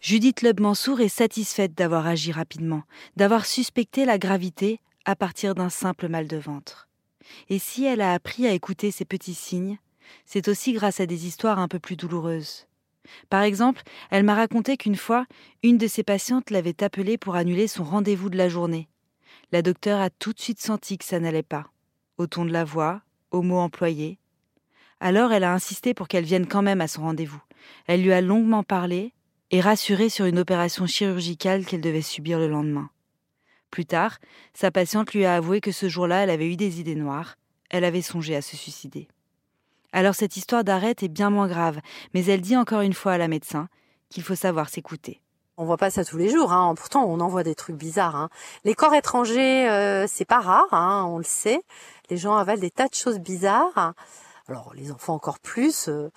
Judith 0.00 0.42
Leub-Mansour 0.42 1.00
est 1.00 1.08
satisfaite 1.08 1.74
d'avoir 1.74 2.06
agi 2.06 2.30
rapidement, 2.30 2.82
d'avoir 3.16 3.46
suspecté 3.46 4.04
la 4.04 4.18
gravité 4.18 4.80
à 5.04 5.16
partir 5.16 5.54
d'un 5.54 5.70
simple 5.70 6.08
mal 6.08 6.28
de 6.28 6.36
ventre. 6.36 6.88
Et 7.48 7.58
si 7.58 7.84
elle 7.84 8.00
a 8.00 8.12
appris 8.12 8.46
à 8.46 8.52
écouter 8.52 8.90
ces 8.90 9.04
petits 9.04 9.34
signes, 9.34 9.78
c'est 10.24 10.48
aussi 10.48 10.72
grâce 10.74 11.00
à 11.00 11.06
des 11.06 11.26
histoires 11.26 11.58
un 11.58 11.66
peu 11.66 11.78
plus 11.78 11.96
douloureuses. 11.96 12.66
Par 13.30 13.42
exemple, 13.42 13.82
elle 14.10 14.24
m'a 14.24 14.34
raconté 14.34 14.76
qu'une 14.76 14.96
fois, 14.96 15.26
une 15.62 15.78
de 15.78 15.86
ses 15.86 16.02
patientes 16.02 16.50
l'avait 16.50 16.84
appelée 16.84 17.18
pour 17.18 17.34
annuler 17.34 17.66
son 17.66 17.84
rendez-vous 17.84 18.30
de 18.30 18.36
la 18.36 18.48
journée. 18.48 18.88
La 19.50 19.62
docteure 19.62 20.00
a 20.00 20.10
tout 20.10 20.32
de 20.32 20.40
suite 20.40 20.60
senti 20.60 20.98
que 20.98 21.04
ça 21.04 21.20
n'allait 21.20 21.42
pas, 21.42 21.66
au 22.18 22.26
ton 22.26 22.44
de 22.44 22.52
la 22.52 22.64
voix, 22.64 23.00
aux 23.30 23.42
mots 23.42 23.60
employés. 23.60 24.18
Alors 25.00 25.32
elle 25.32 25.44
a 25.44 25.52
insisté 25.52 25.94
pour 25.94 26.08
qu'elle 26.08 26.24
vienne 26.24 26.46
quand 26.46 26.62
même 26.62 26.80
à 26.80 26.88
son 26.88 27.02
rendez-vous. 27.02 27.42
Elle 27.86 28.02
lui 28.02 28.12
a 28.12 28.20
longuement 28.20 28.62
parlé 28.62 29.12
et 29.50 29.60
rassurée 29.60 30.08
sur 30.08 30.26
une 30.26 30.38
opération 30.38 30.86
chirurgicale 30.86 31.64
qu'elle 31.64 31.80
devait 31.80 32.02
subir 32.02 32.38
le 32.38 32.48
lendemain. 32.48 32.90
Plus 33.70 33.86
tard, 33.86 34.18
sa 34.54 34.70
patiente 34.70 35.12
lui 35.12 35.24
a 35.24 35.36
avoué 35.36 35.60
que 35.60 35.72
ce 35.72 35.88
jour-là, 35.88 36.22
elle 36.22 36.30
avait 36.30 36.50
eu 36.50 36.56
des 36.56 36.80
idées 36.80 36.94
noires, 36.94 37.36
elle 37.70 37.84
avait 37.84 38.02
songé 38.02 38.36
à 38.36 38.42
se 38.42 38.56
suicider. 38.56 39.08
Alors 39.92 40.14
cette 40.14 40.36
histoire 40.36 40.64
d'arrête 40.64 41.02
est 41.02 41.08
bien 41.08 41.30
moins 41.30 41.48
grave, 41.48 41.80
mais 42.14 42.24
elle 42.26 42.40
dit 42.40 42.56
encore 42.56 42.80
une 42.80 42.92
fois 42.92 43.12
à 43.12 43.18
la 43.18 43.28
médecin 43.28 43.68
qu'il 44.10 44.22
faut 44.22 44.34
savoir 44.34 44.68
s'écouter. 44.68 45.20
On 45.58 45.64
voit 45.64 45.78
pas 45.78 45.90
ça 45.90 46.04
tous 46.04 46.18
les 46.18 46.28
jours, 46.28 46.52
hein. 46.52 46.74
pourtant 46.76 47.04
on 47.06 47.18
en 47.20 47.28
voit 47.28 47.42
des 47.42 47.54
trucs 47.54 47.76
bizarres. 47.76 48.16
Hein. 48.16 48.28
Les 48.64 48.74
corps 48.74 48.94
étrangers, 48.94 49.68
euh, 49.70 50.06
c'est 50.06 50.26
pas 50.26 50.40
rare, 50.40 50.72
hein, 50.72 51.06
on 51.08 51.16
le 51.16 51.24
sait. 51.24 51.62
Les 52.10 52.18
gens 52.18 52.36
avalent 52.36 52.60
des 52.60 52.70
tas 52.70 52.88
de 52.88 52.94
choses 52.94 53.18
bizarres. 53.18 53.94
Alors 54.48 54.72
les 54.74 54.92
enfants 54.92 55.14
encore 55.14 55.40
plus. 55.40 55.88
euh. 55.88 56.10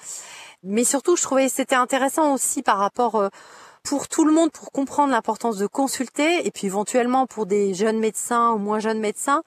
Mais 0.63 0.83
surtout, 0.83 1.15
je 1.15 1.23
trouvais 1.23 1.49
c'était 1.49 1.75
intéressant 1.75 2.33
aussi 2.33 2.61
par 2.61 2.77
rapport 2.77 3.15
euh, 3.15 3.29
pour 3.83 4.07
tout 4.07 4.23
le 4.25 4.31
monde, 4.31 4.51
pour 4.51 4.71
comprendre 4.71 5.11
l'importance 5.11 5.57
de 5.57 5.65
consulter, 5.65 6.45
et 6.45 6.51
puis 6.51 6.67
éventuellement 6.67 7.25
pour 7.25 7.45
des 7.47 7.73
jeunes 7.73 7.97
médecins 7.97 8.51
ou 8.51 8.57
moins 8.57 8.79
jeunes 8.79 8.99
médecins, 8.99 9.41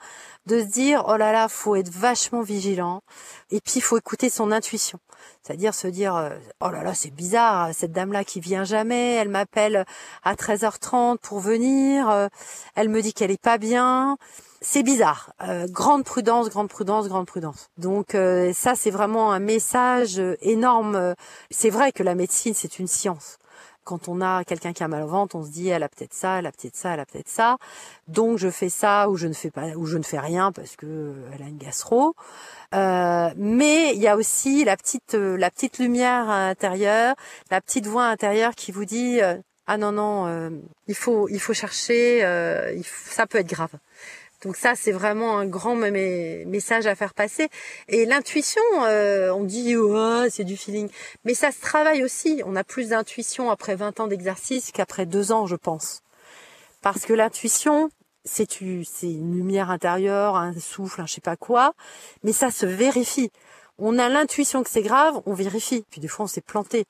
de 0.47 0.59
se 0.59 0.65
dire 0.65 1.05
oh 1.07 1.15
là 1.15 1.31
là, 1.31 1.47
faut 1.47 1.75
être 1.75 1.89
vachement 1.89 2.41
vigilant, 2.41 3.01
et 3.51 3.61
puis 3.61 3.79
faut 3.79 3.97
écouter 3.97 4.29
son 4.29 4.51
intuition, 4.51 4.99
c'est-à-dire 5.43 5.73
se 5.73 5.87
dire 5.87 6.15
euh, 6.15 6.31
oh 6.61 6.69
là 6.69 6.83
là, 6.83 6.93
c'est 6.93 7.11
bizarre, 7.11 7.69
cette 7.73 7.91
dame-là 7.93 8.25
qui 8.25 8.41
vient 8.41 8.63
jamais, 8.65 9.13
elle 9.15 9.29
m'appelle 9.29 9.85
à 10.23 10.33
13h30 10.35 11.19
pour 11.19 11.39
venir, 11.39 12.29
elle 12.75 12.89
me 12.89 13.01
dit 13.01 13.13
qu'elle 13.13 13.31
est 13.31 13.41
pas 13.41 13.57
bien. 13.57 14.17
C'est 14.65 14.81
bizarre. 14.81 15.33
Euh, 15.41 15.67
grande 15.67 16.05
prudence, 16.05 16.49
grande 16.49 16.69
prudence, 16.69 17.09
grande 17.09 17.27
prudence. 17.27 17.69
Donc 17.77 18.15
euh, 18.15 18.53
ça, 18.53 18.75
c'est 18.75 18.91
vraiment 18.91 19.33
un 19.33 19.39
message 19.39 20.19
euh, 20.19 20.37
énorme. 20.41 21.15
C'est 21.51 21.69
vrai 21.69 21.91
que 21.91 22.01
la 22.01 22.15
médecine, 22.15 22.53
c'est 22.53 22.79
une 22.79 22.87
science. 22.87 23.39
Quand 23.83 24.07
on 24.07 24.21
a 24.21 24.45
quelqu'un 24.45 24.71
qui 24.71 24.81
a 24.81 24.87
mal 24.87 25.03
au 25.03 25.07
ventre, 25.07 25.35
on 25.35 25.43
se 25.43 25.49
dit 25.49 25.67
elle 25.67 25.83
a 25.83 25.89
peut-être 25.89 26.13
ça, 26.13 26.39
elle 26.39 26.45
a 26.45 26.51
peut-être 26.53 26.77
ça, 26.77 26.93
elle 26.93 27.01
a 27.01 27.05
peut-être 27.05 27.27
ça. 27.27 27.57
Donc 28.07 28.37
je 28.37 28.49
fais 28.49 28.69
ça 28.69 29.09
ou 29.09 29.17
je 29.17 29.27
ne 29.27 29.33
fais 29.33 29.51
pas 29.51 29.67
ou 29.75 29.85
je 29.85 29.97
ne 29.97 30.03
fais 30.03 30.19
rien 30.19 30.53
parce 30.53 30.77
que 30.77 31.13
elle 31.33 31.45
a 31.45 31.49
une 31.49 31.57
gastro. 31.57 32.15
Euh, 32.73 33.31
mais 33.35 33.93
il 33.93 34.01
y 34.01 34.07
a 34.07 34.15
aussi 34.15 34.63
la 34.63 34.77
petite 34.77 35.13
la 35.13 35.51
petite 35.51 35.77
lumière 35.77 36.29
intérieure, 36.29 37.15
la 37.51 37.59
petite 37.59 37.85
voix 37.85 38.05
intérieure 38.05 38.55
qui 38.55 38.71
vous 38.71 38.85
dit 38.85 39.19
ah 39.67 39.77
non 39.77 39.91
non 39.91 40.51
il 40.87 40.95
faut 40.95 41.27
il 41.27 41.41
faut 41.41 41.53
chercher 41.53 42.21
ça 42.85 43.27
peut 43.27 43.39
être 43.39 43.49
grave. 43.49 43.77
Donc 44.43 44.57
ça, 44.57 44.73
c'est 44.75 44.91
vraiment 44.91 45.37
un 45.37 45.45
grand 45.45 45.75
message 45.75 46.85
à 46.85 46.95
faire 46.95 47.13
passer. 47.13 47.49
Et 47.87 48.05
l'intuition, 48.05 48.61
euh, 48.83 49.31
on 49.31 49.43
dit 49.43 49.75
oh, 49.75 50.23
c'est 50.29 50.43
du 50.43 50.57
feeling, 50.57 50.89
mais 51.23 51.33
ça 51.33 51.51
se 51.51 51.61
travaille 51.61 52.03
aussi. 52.03 52.41
On 52.45 52.55
a 52.55 52.63
plus 52.63 52.89
d'intuition 52.89 53.49
après 53.49 53.75
20 53.75 54.01
ans 54.01 54.07
d'exercice 54.07 54.71
qu'après 54.71 55.05
deux 55.05 55.31
ans, 55.31 55.47
je 55.47 55.55
pense. 55.55 56.01
Parce 56.81 57.05
que 57.05 57.13
l'intuition, 57.13 57.89
c'est 58.25 58.61
une 58.61 59.35
lumière 59.35 59.69
intérieure, 59.69 60.35
un 60.35 60.53
souffle, 60.59 61.01
un 61.01 61.05
je 61.05 61.13
sais 61.13 61.21
pas 61.21 61.35
quoi, 61.35 61.73
mais 62.23 62.33
ça 62.33 62.51
se 62.51 62.65
vérifie. 62.65 63.31
On 63.79 63.97
a 63.97 64.07
l'intuition 64.07 64.63
que 64.63 64.69
c'est 64.69 64.83
grave, 64.83 65.19
on 65.25 65.33
vérifie. 65.33 65.83
Puis 65.89 65.99
des 65.99 66.07
fois 66.07 66.25
on 66.25 66.27
s'est 66.27 66.41
planté. 66.41 66.85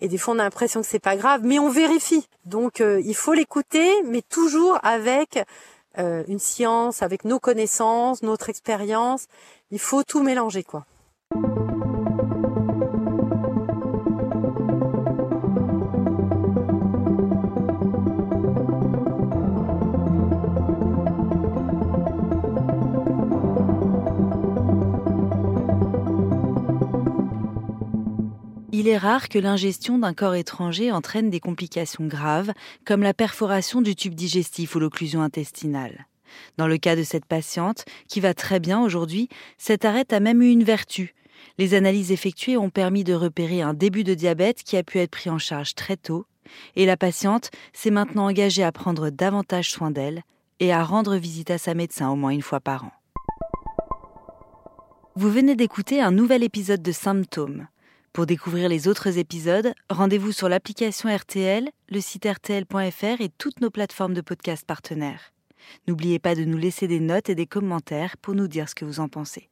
Et 0.00 0.08
des 0.08 0.18
fois 0.18 0.34
on 0.34 0.38
a 0.38 0.44
l'impression 0.44 0.80
que 0.80 0.86
c'est 0.86 0.98
pas 0.98 1.16
grave, 1.16 1.42
mais 1.44 1.58
on 1.58 1.68
vérifie. 1.68 2.26
Donc 2.46 2.80
euh, 2.80 3.02
il 3.04 3.14
faut 3.14 3.34
l'écouter, 3.34 4.02
mais 4.04 4.22
toujours 4.22 4.78
avec 4.82 5.44
euh, 5.98 6.24
une 6.28 6.38
science, 6.38 7.02
avec 7.02 7.24
nos 7.24 7.38
connaissances, 7.38 8.22
notre 8.22 8.48
expérience. 8.48 9.26
Il 9.70 9.78
faut 9.78 10.02
tout 10.02 10.22
mélanger, 10.22 10.62
quoi. 10.62 10.84
Il 28.82 28.88
est 28.88 28.98
rare 28.98 29.28
que 29.28 29.38
l'ingestion 29.38 29.96
d'un 29.96 30.12
corps 30.12 30.34
étranger 30.34 30.90
entraîne 30.90 31.30
des 31.30 31.38
complications 31.38 32.04
graves, 32.04 32.52
comme 32.84 33.02
la 33.02 33.14
perforation 33.14 33.80
du 33.80 33.94
tube 33.94 34.16
digestif 34.16 34.74
ou 34.74 34.80
l'occlusion 34.80 35.22
intestinale. 35.22 36.08
Dans 36.56 36.66
le 36.66 36.78
cas 36.78 36.96
de 36.96 37.04
cette 37.04 37.24
patiente, 37.24 37.84
qui 38.08 38.18
va 38.18 38.34
très 38.34 38.58
bien 38.58 38.82
aujourd'hui, 38.82 39.28
cet 39.56 39.84
arrêt 39.84 40.12
a 40.12 40.18
même 40.18 40.42
eu 40.42 40.50
une 40.50 40.64
vertu. 40.64 41.14
Les 41.58 41.74
analyses 41.74 42.10
effectuées 42.10 42.56
ont 42.56 42.70
permis 42.70 43.04
de 43.04 43.14
repérer 43.14 43.62
un 43.62 43.72
début 43.72 44.02
de 44.02 44.14
diabète 44.14 44.64
qui 44.64 44.76
a 44.76 44.82
pu 44.82 44.98
être 44.98 45.12
pris 45.12 45.30
en 45.30 45.38
charge 45.38 45.76
très 45.76 45.96
tôt, 45.96 46.26
et 46.74 46.84
la 46.84 46.96
patiente 46.96 47.52
s'est 47.72 47.92
maintenant 47.92 48.26
engagée 48.26 48.64
à 48.64 48.72
prendre 48.72 49.10
davantage 49.10 49.70
soin 49.70 49.92
d'elle 49.92 50.24
et 50.58 50.72
à 50.72 50.82
rendre 50.82 51.14
visite 51.14 51.52
à 51.52 51.58
sa 51.58 51.74
médecin 51.74 52.10
au 52.10 52.16
moins 52.16 52.30
une 52.30 52.42
fois 52.42 52.58
par 52.58 52.86
an. 52.86 52.92
Vous 55.14 55.30
venez 55.30 55.54
d'écouter 55.54 56.00
un 56.00 56.10
nouvel 56.10 56.42
épisode 56.42 56.82
de 56.82 56.90
Symptômes. 56.90 57.68
Pour 58.12 58.26
découvrir 58.26 58.68
les 58.68 58.88
autres 58.88 59.16
épisodes, 59.16 59.72
rendez-vous 59.88 60.32
sur 60.32 60.50
l'application 60.50 61.08
RTL, 61.08 61.70
le 61.88 62.00
site 62.02 62.26
rtl.fr 62.26 63.20
et 63.22 63.30
toutes 63.38 63.62
nos 63.62 63.70
plateformes 63.70 64.12
de 64.12 64.20
podcast 64.20 64.66
partenaires. 64.66 65.32
N'oubliez 65.88 66.18
pas 66.18 66.34
de 66.34 66.44
nous 66.44 66.58
laisser 66.58 66.86
des 66.86 67.00
notes 67.00 67.30
et 67.30 67.34
des 67.34 67.46
commentaires 67.46 68.18
pour 68.18 68.34
nous 68.34 68.48
dire 68.48 68.68
ce 68.68 68.74
que 68.74 68.84
vous 68.84 69.00
en 69.00 69.08
pensez. 69.08 69.48